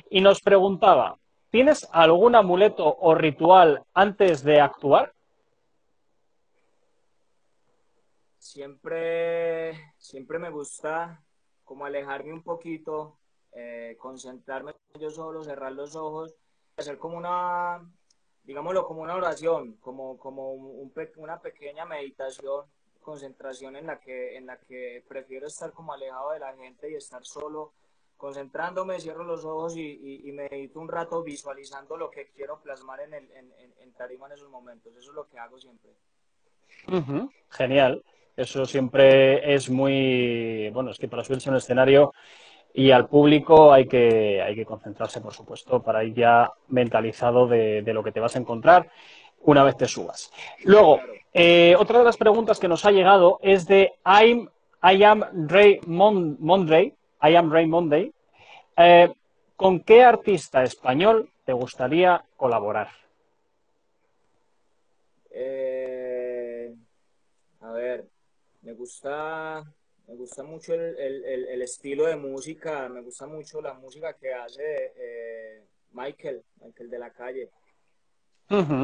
y 0.09 0.21
nos 0.21 0.41
preguntaba, 0.41 1.17
¿tienes 1.51 1.87
algún 1.91 2.33
amuleto 2.33 2.97
o 2.99 3.13
ritual 3.13 3.83
antes 3.93 4.43
de 4.43 4.59
actuar? 4.59 5.13
Siempre, 8.49 9.93
siempre 9.99 10.39
me 10.39 10.49
gusta 10.49 11.21
como 11.63 11.85
alejarme 11.85 12.33
un 12.33 12.41
poquito, 12.41 13.19
eh, 13.51 13.95
concentrarme 13.99 14.73
yo 14.99 15.11
solo, 15.11 15.43
cerrar 15.43 15.71
los 15.73 15.95
ojos, 15.95 16.33
hacer 16.75 16.97
como 16.97 17.15
una, 17.15 17.87
digámoslo, 18.43 18.87
como 18.87 19.03
una 19.03 19.13
oración, 19.13 19.73
como, 19.73 20.17
como 20.17 20.53
una 20.53 21.39
pequeña 21.39 21.85
meditación, 21.85 22.65
concentración 22.99 23.75
en 23.75 23.85
la 23.85 23.99
que, 23.99 24.35
en 24.35 24.47
la 24.47 24.57
que 24.57 25.05
prefiero 25.07 25.45
estar 25.45 25.71
como 25.71 25.93
alejado 25.93 26.31
de 26.31 26.39
la 26.39 26.55
gente 26.55 26.89
y 26.89 26.95
estar 26.95 27.23
solo, 27.23 27.73
concentrándome, 28.17 28.99
cierro 28.99 29.25
los 29.25 29.45
ojos 29.45 29.77
y, 29.77 30.27
y, 30.27 30.31
medito 30.31 30.79
un 30.79 30.87
rato 30.87 31.21
visualizando 31.21 31.97
lo 31.97 32.09
que 32.09 32.31
quiero 32.31 32.59
plasmar 32.63 33.01
en, 33.01 33.13
el, 33.13 33.31
en, 33.31 33.53
en, 33.77 33.93
tarima 33.93 34.25
en 34.25 34.33
esos 34.33 34.49
momentos. 34.49 34.91
Eso 34.95 35.11
es 35.11 35.15
lo 35.15 35.27
que 35.27 35.37
hago 35.37 35.59
siempre. 35.59 35.91
Genial. 37.51 38.03
Eso 38.39 38.65
siempre 38.65 39.53
es 39.53 39.69
muy, 39.69 40.69
bueno, 40.69 40.91
es 40.91 40.97
que 40.97 41.09
para 41.09 41.25
subirse 41.25 41.49
a 41.49 41.51
un 41.51 41.57
escenario 41.57 42.13
y 42.73 42.91
al 42.91 43.09
público 43.09 43.73
hay 43.73 43.85
que, 43.85 44.41
hay 44.41 44.55
que 44.55 44.63
concentrarse, 44.63 45.19
por 45.19 45.33
supuesto, 45.33 45.83
para 45.83 46.05
ir 46.05 46.13
ya 46.13 46.49
mentalizado 46.69 47.47
de, 47.47 47.83
lo 47.85 48.01
que 48.01 48.13
te 48.13 48.21
vas 48.21 48.37
a 48.37 48.39
encontrar 48.39 48.89
una 49.41 49.65
vez 49.65 49.75
te 49.75 49.87
subas. 49.87 50.31
Luego, 50.63 51.01
eh, 51.33 51.75
otra 51.77 51.99
de 51.99 52.05
las 52.05 52.15
preguntas 52.15 52.59
que 52.59 52.69
nos 52.69 52.85
ha 52.85 52.91
llegado 52.91 53.39
es 53.41 53.67
de 53.67 53.91
I'm, 54.05 54.47
I 54.81 55.03
am 55.03 55.25
Ray 55.49 55.81
Mon- 55.85 56.37
Monday. 56.39 56.93
I 57.21 57.35
am 57.35 57.51
Ray 57.51 57.67
Monday. 57.67 58.13
Eh, 58.77 59.11
¿Con 59.57 59.81
qué 59.81 60.05
artista 60.05 60.63
español 60.63 61.29
te 61.43 61.51
gustaría 61.51 62.23
colaborar? 62.37 62.87
Eh, 65.31 66.73
a 67.59 67.71
ver, 67.73 68.05
me 68.69 68.75
gusta, 68.75 69.63
me 70.07 70.13
gusta 70.15 70.43
mucho 70.43 70.75
el, 70.75 70.95
el- 70.99 71.25
el- 71.25 71.47
el 71.47 71.61
estilo 71.63 72.05
de 72.05 72.15
música, 72.15 72.87
me 72.87 73.01
gusta 73.01 73.25
mucho 73.25 73.61
la 73.61 73.73
música 73.73 74.13
que 74.15 74.31
hace 74.31 74.93
eh, 74.95 75.63
Michael, 75.93 76.43
Michael 76.61 76.89
de 76.91 76.99
la 76.99 77.09
calle. 77.11 77.49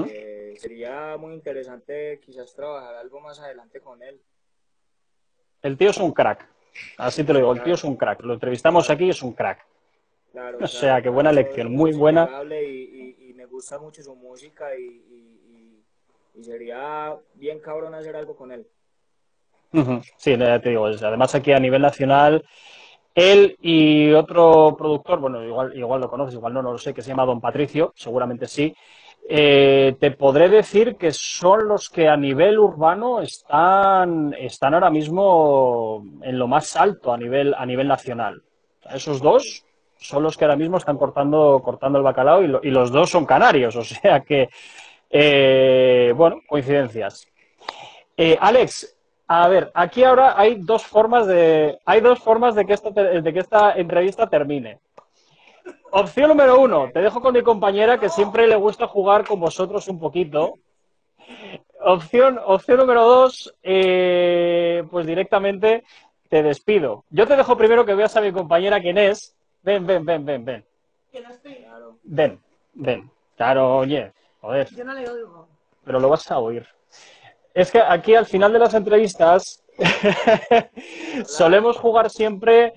Eh, 0.08 0.56
sería 0.58 1.18
muy 1.18 1.36
interesante 1.36 2.20
quizás 2.20 2.52
trabajar 2.56 2.96
algo 2.96 3.20
más 3.20 3.40
adelante 3.40 3.80
con 3.80 4.02
él. 4.02 4.20
El 5.62 5.78
tío 5.78 5.92
es 5.92 5.98
un 5.98 6.14
crack. 6.14 6.48
Así 6.98 7.24
te 7.24 7.32
lo 7.34 7.40
digo, 7.40 7.54
el 7.54 7.62
tío 7.62 7.76
es 7.76 7.84
un 7.84 7.96
crack. 7.96 8.22
Lo 8.22 8.34
entrevistamos 8.34 8.90
aquí 8.90 9.06
y 9.06 9.10
es 9.12 9.22
un 9.22 9.34
crack. 9.34 9.68
Claro, 10.32 10.58
O 10.64 10.68
sea, 10.68 11.00
que 11.00 11.10
buena 11.10 11.30
claro, 11.32 11.46
lección, 11.48 11.72
muy 11.72 11.94
buena. 11.94 12.42
Y, 12.44 12.56
y- 12.56 13.30
y 13.30 13.34
me 13.36 13.46
gusta 13.46 13.78
mucho 13.78 14.02
su 14.02 14.16
música 14.16 14.76
y- 14.76 15.84
y 16.38 16.44
sería 16.44 17.18
bien 17.36 17.60
cabrón 17.60 17.94
hacer 17.96 18.16
algo 18.16 18.36
con 18.36 18.52
él. 18.52 18.68
Sí, 20.18 20.38
ya 20.38 20.60
te 20.60 20.70
digo, 20.70 20.86
además 20.86 21.36
aquí 21.36 21.52
a 21.52 21.60
nivel 21.60 21.82
nacional, 21.82 22.44
él 23.16 23.58
y 23.62 24.12
otro 24.14 24.76
productor, 24.78 25.20
bueno, 25.20 25.44
igual, 25.44 25.78
igual 25.78 26.02
lo 26.02 26.10
conoces, 26.10 26.36
igual 26.36 26.54
no, 26.54 26.62
no 26.62 26.74
lo 26.74 26.78
sé, 26.78 26.94
que 26.94 27.02
se 27.02 27.10
llama 27.10 27.26
Don 27.26 27.42
Patricio, 27.42 27.94
seguramente 27.96 28.48
sí. 28.48 28.74
Eh, 29.28 29.96
te 30.00 30.12
podré 30.12 30.50
decir 30.50 30.98
que 30.98 31.12
son 31.12 31.68
los 31.68 31.90
que 31.90 32.08
a 32.08 32.18
nivel 32.18 32.60
urbano 32.60 33.22
están, 33.22 34.36
están 34.38 34.74
ahora 34.76 34.90
mismo 34.92 36.04
en 36.22 36.38
lo 36.40 36.48
más 36.48 36.76
alto 36.76 37.14
a 37.14 37.18
nivel, 37.18 37.54
a 37.56 37.66
nivel 37.66 37.88
nacional. 37.88 38.42
Esos 38.94 39.22
dos 39.22 39.66
son 39.98 40.24
los 40.24 40.38
que 40.38 40.46
ahora 40.46 40.58
mismo 40.58 40.78
están 40.78 40.98
cortando, 40.98 41.62
cortando 41.64 41.98
el 42.00 42.04
bacalao 42.04 42.44
y, 42.44 42.48
lo- 42.48 42.62
y 42.64 42.70
los 42.72 42.92
dos 42.92 43.10
son 43.10 43.26
canarios, 43.26 43.76
o 43.78 43.84
sea 43.84 44.22
que, 44.22 44.50
eh, 45.10 46.14
bueno, 46.16 46.38
coincidencias. 46.48 47.28
Eh, 48.18 48.38
Alex, 48.40 48.95
a 49.28 49.48
ver, 49.48 49.72
aquí 49.74 50.04
ahora 50.04 50.40
hay 50.40 50.56
dos 50.56 50.86
formas 50.86 51.26
de, 51.28 51.80
hay 51.86 52.02
dos 52.02 52.20
formas 52.20 52.56
de 52.56 52.66
que, 52.66 52.74
esto 52.74 52.94
te- 52.94 53.22
de 53.22 53.34
que 53.34 53.40
esta 53.40 53.74
entrevista 53.74 54.28
termine. 54.28 54.80
Opción 55.92 56.30
número 56.30 56.60
uno, 56.60 56.90
te 56.94 57.00
dejo 57.02 57.22
con 57.22 57.34
mi 57.34 57.42
compañera 57.42 58.00
que 58.00 58.10
siempre 58.10 58.48
le 58.48 58.56
gusta 58.56 58.88
jugar 58.88 59.26
con 59.26 59.40
vosotros 59.40 59.88
un 59.88 60.00
poquito. 60.00 60.56
Opción, 61.82 62.40
opción 62.46 62.78
número 62.80 63.04
dos, 63.04 63.54
eh, 63.64 64.84
pues 64.90 65.06
directamente 65.06 65.84
te 66.30 66.44
despido. 66.44 67.04
Yo 67.10 67.28
te 67.28 67.36
dejo 67.36 67.56
primero 67.58 67.86
que 67.86 67.94
veas 67.96 68.16
a 68.18 68.22
mi 68.22 68.32
compañera 68.32 68.80
quién 68.82 68.98
es. 68.98 69.36
Ven, 69.62 69.86
ven, 69.86 70.06
ven, 70.06 70.26
ven, 70.26 70.46
ven. 70.46 70.66
Que 71.12 71.22
no 71.22 71.30
estoy. 71.30 71.56
Claro. 71.56 71.96
Ven, 72.04 72.40
ven. 72.74 73.10
Claro, 73.38 73.78
oye, 73.78 74.12
joder 74.42 74.68
Yo 74.76 74.84
no 74.86 74.94
le 74.94 75.10
oigo. 75.10 75.48
pero 75.84 76.00
lo 76.00 76.10
vas 76.10 76.30
a 76.32 76.40
oír. 76.40 76.66
Es 77.56 77.72
que 77.72 77.80
aquí 77.80 78.14
al 78.14 78.26
final 78.26 78.52
de 78.52 78.60
las 78.60 78.74
entrevistas 78.74 79.64
solemos 81.26 81.78
jugar 81.78 82.10
siempre, 82.10 82.74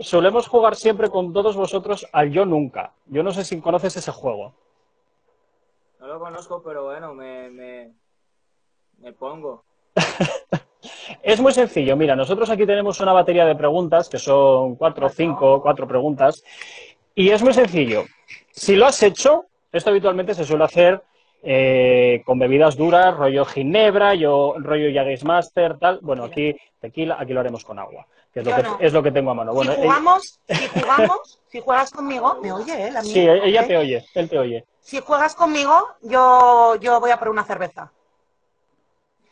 solemos 0.00 0.46
jugar 0.46 0.76
siempre 0.76 1.10
con 1.10 1.32
todos 1.32 1.56
vosotros 1.56 2.06
al 2.12 2.30
Yo 2.30 2.46
Nunca. 2.46 2.92
Yo 3.06 3.24
no 3.24 3.32
sé 3.32 3.44
si 3.44 3.60
conoces 3.60 3.96
ese 3.96 4.12
juego. 4.12 4.54
No 5.98 6.06
lo 6.06 6.20
conozco, 6.20 6.62
pero 6.62 6.84
bueno, 6.84 7.12
me, 7.12 7.50
me, 7.50 7.92
me 8.98 9.12
pongo. 9.12 9.64
Es 11.22 11.40
muy 11.40 11.52
sencillo. 11.52 11.96
Mira, 11.96 12.16
nosotros 12.16 12.48
aquí 12.48 12.64
tenemos 12.64 13.00
una 13.00 13.12
batería 13.12 13.44
de 13.44 13.54
preguntas, 13.54 14.08
que 14.08 14.18
son 14.18 14.76
cuatro, 14.76 15.08
cinco, 15.10 15.60
cuatro 15.60 15.86
preguntas. 15.86 16.42
Y 17.14 17.30
es 17.30 17.42
muy 17.42 17.52
sencillo. 17.52 18.04
Si 18.50 18.76
lo 18.76 18.86
has 18.86 19.02
hecho, 19.02 19.44
esto 19.72 19.90
habitualmente 19.90 20.34
se 20.34 20.44
suele 20.44 20.64
hacer 20.64 21.02
eh, 21.42 22.22
con 22.24 22.38
bebidas 22.38 22.76
duras, 22.76 23.16
rollo 23.16 23.44
ginebra, 23.44 24.14
yo, 24.14 24.54
rollo 24.58 24.88
Jaggers 24.92 25.24
Master, 25.24 25.78
tal. 25.78 25.98
Bueno, 26.02 26.24
aquí 26.24 26.56
tequila, 26.80 27.16
aquí 27.18 27.32
lo 27.32 27.40
haremos 27.40 27.64
con 27.64 27.78
agua, 27.78 28.06
que 28.32 28.40
es 28.40 28.46
lo, 28.46 28.54
que, 28.54 28.62
no. 28.62 28.76
es 28.80 28.92
lo 28.92 29.02
que 29.02 29.10
tengo 29.12 29.30
a 29.30 29.34
mano. 29.34 29.52
Bueno, 29.52 29.72
si 29.72 29.78
eh, 29.78 29.82
jugamos, 29.84 30.40
si 30.48 30.68
jugamos, 30.68 31.40
si 31.48 31.60
juegas 31.60 31.90
conmigo, 31.90 32.38
me 32.42 32.52
oye, 32.52 32.86
¿eh? 32.86 32.90
La 32.90 33.02
mía, 33.02 33.12
sí, 33.12 33.20
ella 33.28 33.66
te 33.66 33.76
oye, 33.76 34.04
él 34.14 34.28
te 34.28 34.38
oye. 34.38 34.64
Si 34.80 35.00
juegas 35.00 35.34
conmigo, 35.34 35.88
yo, 36.02 36.76
yo 36.80 37.00
voy 37.00 37.10
a 37.10 37.18
por 37.18 37.28
una 37.28 37.44
cerveza. 37.44 37.92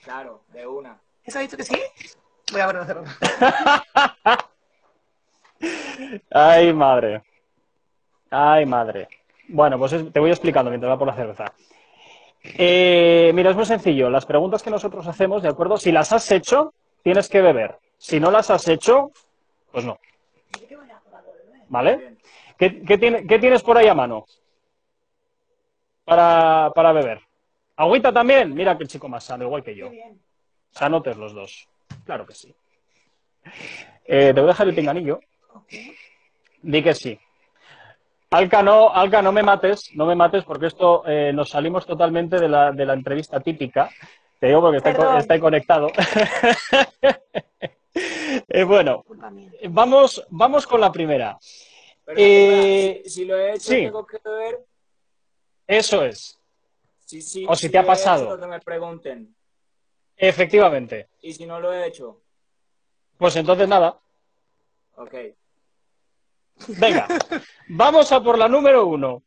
Claro, 0.05 0.43
de 0.49 0.67
una. 0.67 0.99
¿Eso 1.25 1.39
ha 1.39 1.43
dicho 1.43 1.57
que 1.57 1.65
sí? 1.65 1.77
Voy 2.53 2.61
a 2.61 2.67
por 2.67 2.77
una 2.77 2.87
cerveza. 2.87 3.19
Ay, 6.31 6.73
madre. 6.73 7.23
Ay, 8.31 8.65
madre. 8.67 9.09
Bueno, 9.49 9.79
pues 9.79 9.93
es- 9.95 10.13
te 10.13 10.21
voy 10.21 10.31
explicando 10.31 10.71
mientras 10.71 10.93
va 10.93 10.99
por 10.99 11.09
la 11.09 11.15
cerveza. 11.15 11.53
Eh, 12.43 13.31
mira, 13.35 13.51
es 13.51 13.57
muy 13.57 13.67
sencillo. 13.67 14.11
Las 14.11 14.27
preguntas 14.27 14.63
que 14.63 14.71
nosotros 14.71 15.07
hacemos, 15.07 15.43
¿de 15.43 15.49
acuerdo? 15.49 15.77
Si 15.77 15.93
las 15.93 16.13
has 16.13 16.31
hecho, 16.31 16.73
tienes 17.03 17.29
que 17.29 17.41
beber. 17.41 17.79
Si 17.97 18.21
no 18.21 18.31
las 18.31 18.51
has 18.51 18.67
hecho, 18.69 19.11
pues 19.73 19.85
no. 19.85 19.99
¿Vale? 21.69 22.17
¿Qué, 22.57 22.83
qué 22.83 22.99
tiene- 22.99 23.27
qué 23.27 23.39
tienes 23.39 23.63
por 23.63 23.77
ahí 23.77 23.87
a 23.89 23.95
mano? 23.95 24.25
Para, 26.05 26.71
para 26.75 26.93
beber. 26.93 27.21
¿Agüita 27.77 28.13
también? 28.13 28.55
Mira 28.55 28.77
que 28.77 28.85
el 28.85 28.89
chico 28.89 29.09
más 29.09 29.25
sano, 29.25 29.45
igual 29.45 29.63
que 29.63 29.75
yo. 29.77 29.91
Sanotes 30.71 31.17
los 31.17 31.35
dos. 31.35 31.69
Claro 32.05 32.27
que 32.27 32.35
sí. 32.35 32.55
Eh, 34.05 34.33
te 34.35 34.41
voy 34.41 34.45
a 34.45 34.53
dejar 34.53 34.69
el 34.69 34.75
pinganillo. 34.75 35.21
Di 36.63 36.83
que 36.83 36.95
sí. 36.95 37.19
Alca, 38.31 38.63
no, 38.63 38.91
Alca, 38.95 39.23
no 39.23 39.33
me 39.33 39.43
mates, 39.43 39.91
no 39.95 40.05
me 40.05 40.15
mates, 40.15 40.45
porque 40.45 40.67
esto 40.67 41.03
eh, 41.07 41.33
nos 41.35 41.49
salimos 41.51 41.87
totalmente 41.87 42.39
de 42.39 42.49
la, 42.49 42.73
de 42.73 42.85
la 42.85 42.93
entrevista 42.93 43.41
típica. 43.41 43.89
Te 44.39 44.49
digo 44.49 44.61
porque 44.61 44.77
está, 44.79 45.41
conectado. 45.41 45.89
Eh, 48.51 48.63
bueno, 48.63 49.05
vamos, 49.71 50.25
vamos 50.29 50.67
con 50.69 50.81
la 50.81 50.93
primera. 50.93 51.37
Pero 52.05 52.17
Eh, 52.21 53.01
si, 53.05 53.11
si 53.11 53.25
lo 53.25 53.37
he 53.37 53.51
hecho, 53.55 53.61
sí. 53.71 53.75
tengo 53.83 54.07
que 54.07 54.19
ver. 54.25 54.65
Eso 55.67 56.05
es, 56.05 56.39
Si, 57.05 57.21
si, 57.21 57.45
O 57.49 57.57
si 57.57 57.69
te 57.71 57.79
ha 57.79 57.81
hecho, 57.81 57.89
pasado. 57.89 58.39
que 58.41 58.47
me 58.47 58.61
pregunten. 58.61 59.35
efectivamente. 60.17 61.09
Y 61.23 61.33
si 61.33 61.45
no 61.45 61.59
lo 61.59 61.73
he 61.73 61.87
hecho, 61.89 62.21
Pues 63.17 63.35
entonces 63.35 63.67
nada, 63.67 63.99
ok. 64.97 65.15
Venga, 66.67 67.07
vamos 67.69 68.11
a 68.13 68.23
por 68.23 68.39
la 68.39 68.49
número 68.49 68.87
uno. 68.87 69.23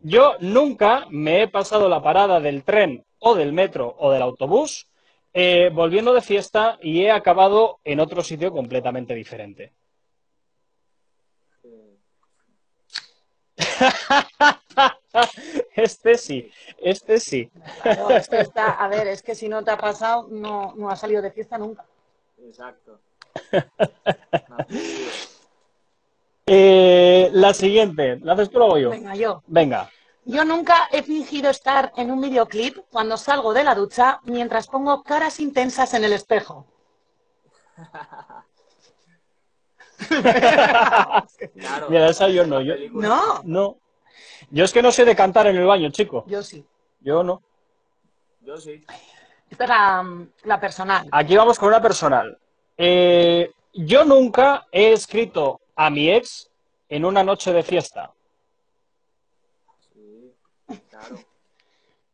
Yo 0.00 0.36
nunca 0.40 1.06
me 1.10 1.42
he 1.42 1.48
pasado 1.48 1.88
la 1.88 2.02
parada 2.02 2.40
del 2.40 2.62
tren 2.62 3.04
o 3.18 3.34
del 3.34 3.52
metro 3.52 3.96
o 3.98 4.12
del 4.12 4.22
autobús 4.22 4.88
eh, 5.32 5.70
volviendo 5.72 6.12
de 6.14 6.22
fiesta 6.22 6.78
y 6.80 7.02
he 7.02 7.10
acabado 7.10 7.80
en 7.84 8.00
otro 8.00 8.22
sitio 8.22 8.52
completamente 8.52 9.14
diferente. 9.14 9.72
Este 15.74 16.16
sí, 16.18 16.50
este 16.78 17.18
sí. 17.18 17.50
Esto 18.10 18.36
está, 18.36 18.72
a 18.72 18.88
ver, 18.88 19.06
es 19.08 19.22
que 19.22 19.34
si 19.34 19.48
no 19.48 19.64
te 19.64 19.70
ha 19.70 19.78
pasado, 19.78 20.28
no, 20.30 20.74
no 20.76 20.90
has 20.90 21.00
salido 21.00 21.22
de 21.22 21.30
fiesta 21.30 21.58
nunca. 21.58 21.84
Exacto. 22.38 23.00
Eh, 26.50 27.30
la 27.32 27.52
siguiente, 27.52 28.18
¿la 28.22 28.32
haces 28.32 28.50
tú 28.50 28.62
o 28.62 28.78
yo? 28.78 28.90
Venga, 28.90 29.14
yo. 29.14 29.42
Venga. 29.46 29.90
Yo 30.24 30.44
nunca 30.44 30.88
he 30.92 31.02
fingido 31.02 31.50
estar 31.50 31.92
en 31.96 32.10
un 32.10 32.20
videoclip 32.20 32.78
cuando 32.90 33.16
salgo 33.16 33.54
de 33.54 33.64
la 33.64 33.74
ducha 33.74 34.20
mientras 34.24 34.66
pongo 34.66 35.02
caras 35.02 35.40
intensas 35.40 35.94
en 35.94 36.04
el 36.04 36.12
espejo. 36.12 36.66
Claro. 41.54 41.86
Mira, 41.88 42.08
esa 42.08 42.28
yo 42.28 42.46
no, 42.46 42.60
yo. 42.60 42.74
No, 42.92 43.40
no. 43.44 43.78
Yo 44.50 44.64
es 44.64 44.72
que 44.72 44.82
no 44.82 44.92
sé 44.92 45.04
de 45.04 45.16
cantar 45.16 45.46
en 45.48 45.56
el 45.56 45.66
baño, 45.66 45.90
chico. 45.90 46.24
yo 46.26 46.42
sí. 46.42 46.64
Yo 47.00 47.22
no. 47.22 47.42
Yo 48.42 48.56
sí. 48.58 48.84
Esta 49.50 49.64
es 49.64 49.70
la, 49.70 50.26
la 50.44 50.60
personal. 50.60 51.08
Aquí 51.10 51.36
vamos 51.36 51.58
con 51.58 51.68
una 51.68 51.80
personal. 51.80 52.38
Eh, 52.76 53.50
yo 53.74 54.04
nunca 54.04 54.66
he 54.70 54.92
escrito 54.92 55.60
a 55.80 55.90
mi 55.90 56.10
ex 56.10 56.50
en 56.88 57.04
una 57.04 57.22
noche 57.22 57.52
de 57.52 57.62
fiesta. 57.62 58.10
Sí. 59.94 60.32
Claro. 60.90 61.16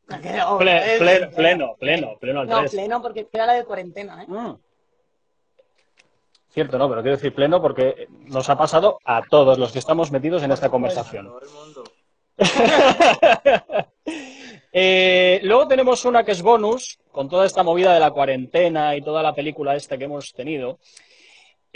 Ple- 0.59 0.99
Ple- 0.99 1.31
pleno, 1.31 1.31
pleno, 1.35 1.75
pleno, 1.79 2.19
pleno 2.21 2.41
al 2.41 2.49
No, 2.49 2.59
tres. 2.61 2.73
pleno, 2.73 3.01
porque 3.01 3.27
era 3.33 3.47
la 3.47 3.55
de 3.55 3.65
cuarentena, 3.65 4.23
¿eh? 4.23 4.27
Mm. 4.29 4.57
Cierto, 6.51 6.77
no, 6.79 6.89
pero 6.91 7.01
quiero 7.03 7.17
decir 7.17 7.35
pleno 7.35 7.61
porque 7.61 8.07
nos 8.27 8.49
ha 8.51 8.57
pasado 8.59 8.99
a 9.05 9.23
todos 9.23 9.59
los 9.59 9.73
que 9.73 9.79
estamos 9.79 10.13
metidos 10.13 10.43
en 10.43 10.53
esta 10.53 10.69
conversación. 10.69 11.27
Todo 11.27 11.41
el 11.41 11.49
mundo. 11.51 11.85
Eh, 14.77 15.39
luego 15.45 15.69
tenemos 15.69 16.05
una 16.05 16.25
que 16.25 16.33
es 16.33 16.43
bonus, 16.43 16.99
con 17.13 17.29
toda 17.29 17.47
esta 17.47 17.63
movida 17.63 17.95
de 17.95 18.01
la 18.01 18.11
cuarentena 18.11 18.97
y 18.97 19.03
toda 19.03 19.23
la 19.23 19.33
película 19.33 19.77
esta 19.77 19.97
que 19.97 20.05
hemos 20.07 20.33
tenido. 20.33 20.81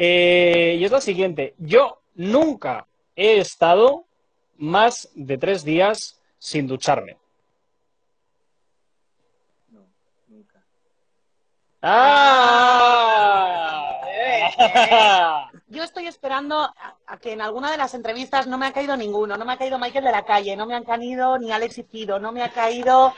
Eh, 0.00 0.76
y 0.78 0.84
es 0.84 0.92
la 0.92 1.00
siguiente. 1.00 1.54
Yo 1.58 2.00
nunca 2.14 2.86
he 3.16 3.38
estado 3.38 4.04
más 4.56 5.08
de 5.14 5.36
tres 5.38 5.64
días 5.64 6.20
sin 6.38 6.68
ducharme. 6.68 7.16
No, 9.70 9.80
nunca. 10.28 10.62
¡Ah! 11.82 12.84
Yo 15.66 15.82
estoy 15.82 16.06
esperando 16.06 16.60
a, 16.60 16.96
a 17.06 17.18
que 17.18 17.32
en 17.32 17.40
alguna 17.40 17.70
de 17.72 17.76
las 17.76 17.92
entrevistas 17.94 18.46
no 18.46 18.56
me 18.56 18.66
ha 18.66 18.72
caído 18.72 18.96
ninguno. 18.96 19.36
No 19.36 19.44
me 19.44 19.52
ha 19.52 19.58
caído 19.58 19.80
Michael 19.80 20.04
de 20.04 20.12
la 20.12 20.24
calle, 20.24 20.56
no 20.56 20.64
me 20.66 20.76
han 20.76 20.84
caído 20.84 21.38
ni 21.38 21.50
Alex 21.50 21.78
y 21.78 21.82
Fido, 21.82 22.20
no 22.20 22.30
me 22.30 22.42
ha 22.42 22.50
caído. 22.50 23.14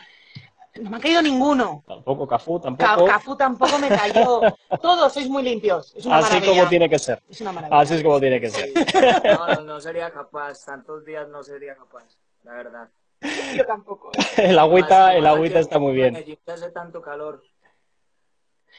No 0.77 0.91
me 0.91 0.97
ha 0.99 1.01
caído 1.01 1.21
ninguno. 1.23 1.83
Tampoco 1.87 2.27
Cafú, 2.29 2.61
Ca- 2.61 2.65
tampoco. 2.77 3.05
Cafú 3.07 3.37
tampoco 3.37 3.79
me 3.79 3.89
cayó. 3.89 4.41
Todos 4.83 5.13
sois 5.13 5.29
muy 5.29 5.43
limpios. 5.43 5.95
Es 5.97 6.07
una 6.07 6.19
Así 6.19 6.35
maravilla. 6.35 6.53
como 6.61 6.69
tiene 6.69 6.89
que 6.89 6.99
ser. 6.99 7.23
Es 7.29 7.41
una 7.41 7.53
maravilla. 7.53 7.81
Así 7.81 7.95
es 7.95 8.03
como 8.03 8.21
tiene 8.21 8.41
que 8.41 8.51
ser. 8.51 8.69
No, 9.25 9.47
no, 9.55 9.61
no 9.63 9.81
sería 9.81 10.11
capaz. 10.11 10.65
Tantos 10.65 11.05
días 11.05 11.29
no 11.29 11.43
sería 11.43 11.75
capaz. 11.75 12.05
La 12.45 12.53
verdad. 12.53 12.89
Yo 13.57 13.67
tampoco. 13.67 14.13
El 14.37 14.59
agüita, 14.59 15.15
el 15.15 15.27
agüita 15.27 15.59
está 15.59 15.79
muy 15.79 15.91
en 15.91 15.97
bien. 15.97 16.13
Medellín 16.15 16.39
hace 16.47 16.71
tanto 16.71 17.03
calor. 17.03 17.43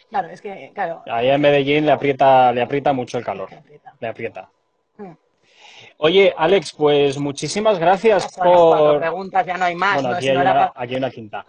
Claro, 0.09 0.29
es 0.29 0.41
que, 0.41 0.71
claro. 0.73 1.03
Ahí 1.07 1.29
en 1.29 1.41
Medellín 1.41 1.85
le 1.85 1.91
aprieta, 1.91 2.51
le 2.53 2.61
aprieta 2.61 2.93
mucho 2.93 3.17
el 3.17 3.25
calor. 3.25 3.49
Le 3.99 4.07
aprieta. 4.07 4.43
Mm. 4.43 4.60
Oye, 6.03 6.33
Alex, 6.35 6.73
pues 6.73 7.17
muchísimas 7.19 7.77
gracias 7.77 8.23
las 8.23 8.33
cuatro 8.35 8.53
por. 8.53 8.99
preguntas, 8.99 9.45
ya 9.45 9.55
no 9.57 9.65
hay 9.65 9.75
más. 9.75 9.95
Bueno, 10.01 10.09
¿no? 10.09 10.15
aquí 10.15 10.23
Si 10.25 10.29
hay 10.29 10.35
no 10.35 10.41
era 10.41 10.51
una, 10.51 10.73
pa- 10.73 10.81
aquí 10.83 10.93
hay 10.93 10.97
una 10.97 11.11
quinta. 11.11 11.45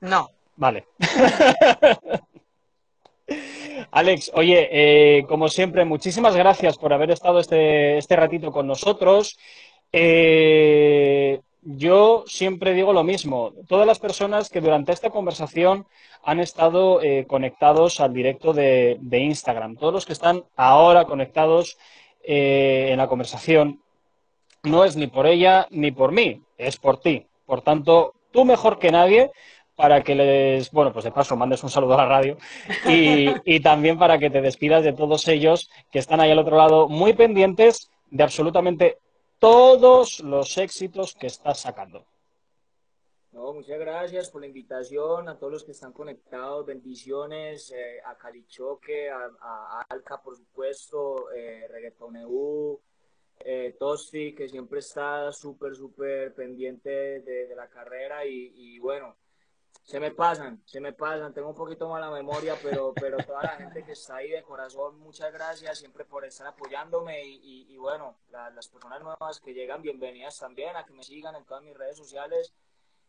No. 0.00 0.30
Vale. 0.56 0.84
Alex, 3.90 4.30
oye, 4.34 4.68
eh, 4.72 5.24
como 5.28 5.48
siempre, 5.48 5.84
muchísimas 5.84 6.34
gracias 6.36 6.76
por 6.76 6.92
haber 6.92 7.10
estado 7.10 7.38
este, 7.40 7.96
este 7.96 8.16
ratito 8.16 8.50
con 8.50 8.66
nosotros. 8.66 9.38
Eh, 9.92 11.40
yo 11.62 12.24
siempre 12.26 12.74
digo 12.74 12.92
lo 12.92 13.04
mismo. 13.04 13.52
Todas 13.68 13.86
las 13.86 13.98
personas 14.00 14.50
que 14.50 14.60
durante 14.60 14.92
esta 14.92 15.10
conversación 15.10 15.86
han 16.24 16.40
estado 16.40 17.00
eh, 17.02 17.24
conectados 17.26 18.00
al 18.00 18.12
directo 18.12 18.52
de, 18.52 18.98
de 19.00 19.18
Instagram, 19.20 19.76
todos 19.76 19.92
los 19.94 20.06
que 20.06 20.12
están 20.12 20.42
ahora 20.56 21.04
conectados 21.04 21.78
eh, 22.26 22.88
en 22.90 22.98
la 22.98 23.08
conversación, 23.08 23.82
no 24.62 24.84
es 24.84 24.96
ni 24.96 25.06
por 25.06 25.26
ella 25.26 25.66
ni 25.70 25.90
por 25.90 26.12
mí, 26.12 26.42
es 26.58 26.76
por 26.76 26.98
ti. 26.98 27.26
Por 27.46 27.62
tanto, 27.62 28.14
tú 28.30 28.44
mejor 28.44 28.78
que 28.78 28.90
nadie 28.90 29.30
para 29.76 30.02
que 30.02 30.14
les, 30.14 30.70
bueno, 30.70 30.92
pues 30.92 31.04
de 31.04 31.10
paso 31.10 31.36
mandes 31.36 31.62
un 31.62 31.70
saludo 31.70 31.94
a 31.94 31.98
la 31.98 32.06
radio 32.06 32.36
y, 32.88 33.28
y 33.44 33.60
también 33.60 33.98
para 33.98 34.18
que 34.18 34.30
te 34.30 34.40
despidas 34.40 34.84
de 34.84 34.92
todos 34.92 35.26
ellos 35.28 35.68
que 35.90 35.98
están 35.98 36.20
ahí 36.20 36.30
al 36.30 36.38
otro 36.38 36.56
lado 36.56 36.88
muy 36.88 37.12
pendientes 37.12 37.90
de 38.10 38.22
absolutamente 38.22 38.98
todos 39.38 40.20
los 40.20 40.56
éxitos 40.56 41.14
que 41.14 41.26
estás 41.26 41.60
sacando. 41.60 42.06
No, 43.34 43.52
muchas 43.52 43.80
gracias 43.80 44.30
por 44.30 44.42
la 44.42 44.46
invitación, 44.46 45.28
a 45.28 45.36
todos 45.36 45.52
los 45.52 45.64
que 45.64 45.72
están 45.72 45.92
conectados, 45.92 46.64
bendiciones, 46.64 47.72
eh, 47.72 48.00
a 48.04 48.16
Calichoque, 48.16 49.10
a, 49.10 49.84
Alca, 49.88 50.22
por 50.22 50.36
supuesto, 50.36 51.32
eh, 51.32 51.66
Reggaeton 51.68 52.14
EU, 52.14 52.80
eh, 53.40 53.74
Tosti, 53.76 54.36
que 54.36 54.48
siempre 54.48 54.78
está 54.78 55.32
súper, 55.32 55.74
súper 55.74 56.32
pendiente 56.32 57.22
de, 57.22 57.52
la 57.56 57.68
carrera 57.68 58.24
y, 58.24 58.78
bueno, 58.78 59.16
se 59.82 59.98
me 59.98 60.12
pasan, 60.12 60.62
se 60.64 60.80
me 60.80 60.92
pasan, 60.92 61.34
tengo 61.34 61.48
un 61.48 61.56
poquito 61.56 61.88
mala 61.88 62.12
memoria, 62.12 62.56
pero, 62.62 62.94
pero 62.94 63.16
toda 63.16 63.42
la 63.42 63.56
gente 63.56 63.84
que 63.84 63.92
está 63.92 64.16
ahí 64.16 64.30
de 64.30 64.44
corazón, 64.44 65.00
muchas 65.00 65.32
gracias 65.32 65.80
siempre 65.80 66.04
por 66.04 66.24
estar 66.24 66.46
apoyándome 66.46 67.20
y, 67.24 67.76
bueno, 67.78 68.16
la, 68.30 68.50
las 68.50 68.68
personas 68.68 69.02
nuevas 69.02 69.40
que 69.40 69.52
llegan, 69.52 69.82
bienvenidas 69.82 70.38
también 70.38 70.76
a 70.76 70.84
que 70.84 70.92
me 70.92 71.02
sigan 71.02 71.34
en 71.34 71.44
todas 71.44 71.64
mis 71.64 71.76
redes 71.76 71.96
sociales 71.96 72.54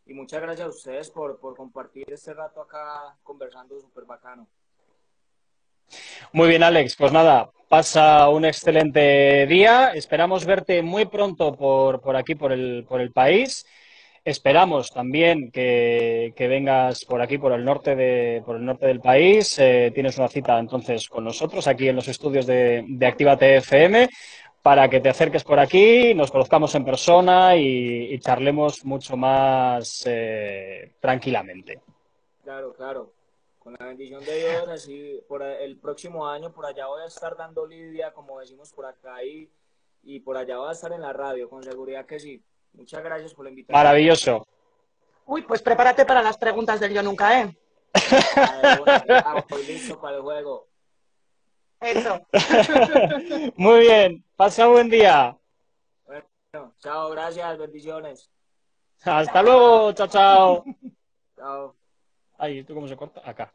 y 0.06 0.14
muchas 0.14 0.40
gracias 0.40 0.66
a 0.66 0.70
ustedes 0.70 1.10
por, 1.10 1.38
por 1.38 1.56
compartir 1.56 2.04
este 2.12 2.32
rato 2.32 2.60
acá 2.60 3.16
conversando 3.22 3.78
súper 3.80 4.04
bacano. 4.04 4.46
Muy 6.32 6.48
bien, 6.48 6.62
Alex. 6.62 6.96
Pues 6.96 7.12
nada, 7.12 7.50
pasa 7.68 8.28
un 8.28 8.44
excelente 8.44 9.46
día. 9.46 9.92
Esperamos 9.94 10.44
verte 10.44 10.82
muy 10.82 11.06
pronto 11.06 11.56
por, 11.56 12.00
por 12.00 12.16
aquí, 12.16 12.34
por 12.34 12.52
el, 12.52 12.84
por 12.88 13.00
el 13.00 13.12
país. 13.12 13.66
Esperamos 14.24 14.90
también 14.90 15.52
que, 15.52 16.32
que, 16.36 16.48
vengas 16.48 17.04
por 17.04 17.22
aquí, 17.22 17.38
por 17.38 17.52
el 17.52 17.64
norte, 17.64 17.94
de, 17.94 18.42
por 18.44 18.56
el 18.56 18.64
norte 18.64 18.86
del 18.86 19.00
país. 19.00 19.56
Eh, 19.58 19.92
tienes 19.94 20.18
una 20.18 20.26
cita 20.26 20.58
entonces 20.58 21.08
con 21.08 21.24
nosotros 21.24 21.68
aquí 21.68 21.88
en 21.88 21.96
los 21.96 22.08
estudios 22.08 22.44
de, 22.44 22.84
de 22.88 23.06
Actívate 23.06 23.58
FM 23.58 24.08
para 24.66 24.90
que 24.90 24.98
te 24.98 25.08
acerques 25.08 25.44
por 25.44 25.60
aquí, 25.60 26.12
nos 26.12 26.32
conozcamos 26.32 26.74
en 26.74 26.84
persona 26.84 27.54
y, 27.54 28.12
y 28.12 28.18
charlemos 28.18 28.84
mucho 28.84 29.16
más 29.16 30.02
eh, 30.06 30.96
tranquilamente. 30.98 31.82
Claro, 32.42 32.72
claro. 32.72 33.12
Con 33.60 33.76
la 33.78 33.86
bendición 33.86 34.24
de 34.24 34.40
Dios, 34.40 34.68
así 34.68 35.20
por 35.28 35.44
el 35.44 35.76
próximo 35.76 36.26
año 36.26 36.52
por 36.52 36.66
allá 36.66 36.88
voy 36.88 37.02
a 37.02 37.06
estar 37.06 37.36
dando 37.36 37.64
lidia, 37.64 38.12
como 38.12 38.40
decimos 38.40 38.72
por 38.72 38.86
acá, 38.86 39.22
y, 39.22 39.48
y 40.02 40.18
por 40.18 40.36
allá 40.36 40.56
voy 40.56 40.70
a 40.70 40.72
estar 40.72 40.90
en 40.90 41.02
la 41.02 41.12
radio, 41.12 41.48
con 41.48 41.62
seguridad 41.62 42.04
que 42.04 42.18
sí. 42.18 42.42
Muchas 42.72 43.04
gracias 43.04 43.34
por 43.34 43.44
la 43.44 43.50
invitación. 43.50 43.80
Maravilloso. 43.80 44.48
Uy, 45.26 45.42
pues 45.42 45.62
prepárate 45.62 46.04
para 46.04 46.22
las 46.22 46.38
preguntas 46.38 46.80
del 46.80 46.92
Yo 46.92 47.04
Nunca, 47.04 47.40
¿eh? 47.40 47.56
Ay, 48.34 48.78
bueno, 48.80 49.04
ya, 49.06 49.44
listo 49.64 50.00
para 50.00 50.16
el 50.16 50.22
juego. 50.22 50.66
Eso. 51.80 52.26
Muy 53.56 53.80
bien. 53.80 54.24
Pasa 54.36 54.66
un 54.66 54.74
buen 54.74 54.90
día. 54.90 55.36
Bueno, 56.04 56.74
chao, 56.78 57.10
gracias, 57.10 57.58
bendiciones. 57.58 58.30
Hasta 59.04 59.42
luego. 59.42 59.92
Chao, 59.92 60.06
chao. 60.08 60.64
Chao. 61.36 61.76
Ay, 62.38 62.64
¿tú 62.64 62.74
cómo 62.74 62.88
se 62.88 62.96
corta? 62.96 63.22
Acá. 63.24 63.52